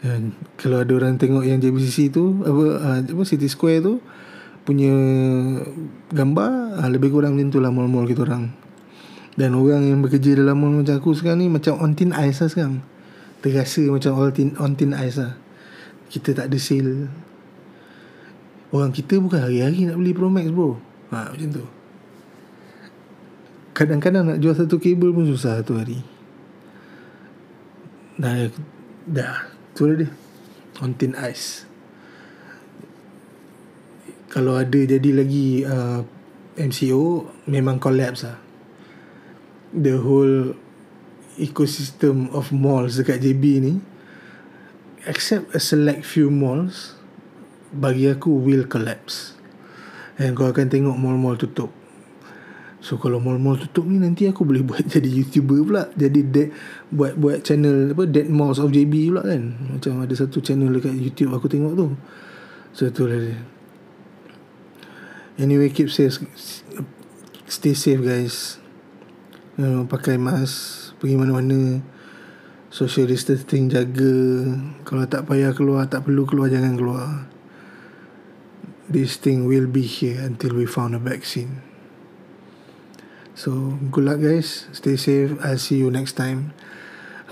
Dan 0.00 0.32
kalau 0.56 0.80
ada 0.80 0.92
orang 0.96 1.20
tengok 1.20 1.44
yang 1.44 1.60
JBCC 1.60 2.12
tu 2.12 2.40
apa 2.44 2.64
uh, 2.80 2.98
apa 3.04 3.22
City 3.24 3.48
Square 3.48 3.80
tu 3.84 3.94
punya 4.64 4.92
gambar 6.12 6.80
uh, 6.80 6.88
lebih 6.88 7.12
kurang 7.12 7.36
macam 7.36 7.52
tu 7.52 7.60
lah 7.60 7.68
mall-mall 7.68 8.08
kita 8.08 8.24
orang. 8.24 8.64
Dan 9.34 9.58
orang 9.58 9.82
yang 9.82 9.98
bekerja 9.98 10.38
dalam 10.38 10.62
mall 10.62 10.78
macam 10.78 10.94
aku 10.94 11.10
sekarang 11.10 11.42
ni 11.42 11.50
macam 11.50 11.74
on 11.82 11.98
thin 11.98 12.14
ice 12.14 12.38
lah 12.38 12.48
sekarang. 12.48 12.86
Terasa 13.42 13.82
macam 13.90 14.14
on 14.14 14.30
thin, 14.30 14.48
on 14.62 14.72
thin 14.78 14.94
ice 14.94 15.18
lah. 15.18 15.34
Kita 16.06 16.38
tak 16.38 16.54
ada 16.54 16.58
sale. 16.58 17.10
Orang 18.74 18.90
kita 18.90 19.22
bukan 19.22 19.38
hari-hari 19.38 19.86
nak 19.86 20.02
beli 20.02 20.10
Pro 20.10 20.26
Max 20.26 20.50
bro. 20.50 20.74
Ha, 21.14 21.30
macam 21.30 21.48
tu. 21.54 21.64
Kadang-kadang 23.70 24.34
nak 24.34 24.38
jual 24.42 24.50
satu 24.50 24.82
kabel 24.82 25.14
pun 25.14 25.30
susah 25.30 25.62
satu 25.62 25.78
hari. 25.78 26.02
Dah, 28.18 28.50
dah. 29.06 29.46
Tu 29.78 29.86
dia. 29.94 30.10
On 30.82 30.90
thin 30.90 31.14
ice. 31.14 31.70
Kalau 34.34 34.58
ada 34.58 34.74
jadi 34.74 35.10
lagi 35.14 35.62
uh, 35.62 36.02
MCO, 36.58 37.30
memang 37.46 37.78
collapse 37.78 38.26
lah. 38.26 38.42
The 39.70 40.02
whole 40.02 40.58
ecosystem 41.38 42.26
of 42.34 42.50
malls 42.50 42.98
dekat 42.98 43.22
JB 43.22 43.42
ni, 43.62 43.74
except 45.06 45.54
a 45.54 45.62
select 45.62 46.02
few 46.02 46.30
malls, 46.34 46.98
bagi 47.74 48.08
aku 48.08 48.30
will 48.40 48.64
collapse. 48.70 49.34
And 50.16 50.38
kau 50.38 50.46
akan 50.46 50.70
tengok 50.70 50.94
mall-mall 50.94 51.34
tutup. 51.34 51.74
So 52.84 53.00
kalau 53.00 53.16
mall-mall 53.16 53.56
tutup 53.56 53.88
ni 53.88 53.96
nanti 53.96 54.28
aku 54.28 54.44
boleh 54.44 54.60
buat 54.68 54.84
jadi 54.84 55.08
YouTuber 55.08 55.58
pula. 55.64 55.82
Jadi 55.96 56.20
dead, 56.22 56.48
buat 56.92 57.16
buat 57.16 57.42
channel 57.42 57.96
apa 57.96 58.04
Dead 58.06 58.28
Malls 58.28 58.60
of 58.60 58.70
JB 58.70 59.10
pula 59.10 59.24
kan. 59.24 59.42
Macam 59.74 60.04
ada 60.04 60.14
satu 60.14 60.44
channel 60.44 60.68
dekat 60.68 60.92
YouTube 60.94 61.32
aku 61.32 61.48
tengok 61.48 61.72
tu. 61.74 61.86
So 62.76 62.86
tu 62.92 63.08
lah 63.08 63.18
dia. 63.18 63.40
Anyway 65.34 65.72
keep 65.74 65.90
safe 65.90 66.22
stay 67.48 67.74
safe 67.74 68.04
guys. 68.04 68.60
You 69.56 69.86
pakai 69.86 70.20
mask 70.20 70.92
pergi 71.00 71.16
mana-mana. 71.16 71.80
Social 72.74 73.06
distancing 73.06 73.70
jaga. 73.70 74.14
Kalau 74.82 75.06
tak 75.06 75.30
payah 75.30 75.54
keluar, 75.54 75.86
tak 75.86 76.10
perlu 76.10 76.26
keluar 76.26 76.50
jangan 76.50 76.74
keluar 76.74 77.33
this 78.88 79.16
thing 79.16 79.48
will 79.48 79.66
be 79.66 79.82
here 79.82 80.20
until 80.20 80.54
we 80.54 80.66
found 80.66 80.94
a 80.94 81.00
vaccine. 81.00 81.62
So, 83.34 83.78
good 83.90 84.04
luck 84.04 84.20
guys. 84.22 84.70
Stay 84.70 84.94
safe. 84.94 85.34
I'll 85.42 85.58
see 85.58 85.82
you 85.82 85.90
next 85.90 86.14
time. 86.14 86.54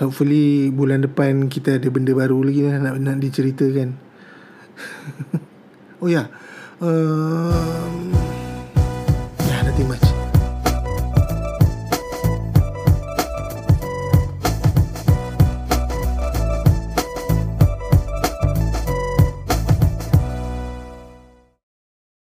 Hopefully, 0.01 0.73
bulan 0.73 1.05
depan 1.05 1.47
kita 1.47 1.79
ada 1.79 1.87
benda 1.87 2.11
baru 2.11 2.43
lagi 2.43 2.65
lah 2.65 2.81
nak, 2.81 2.99
nak 2.99 3.17
diceritakan. 3.21 3.95
oh 6.03 6.09
ya. 6.09 6.25
Yeah. 6.25 6.27
Um, 6.83 8.11
yeah, 9.47 9.61
nothing 9.63 9.87
much. 9.87 10.22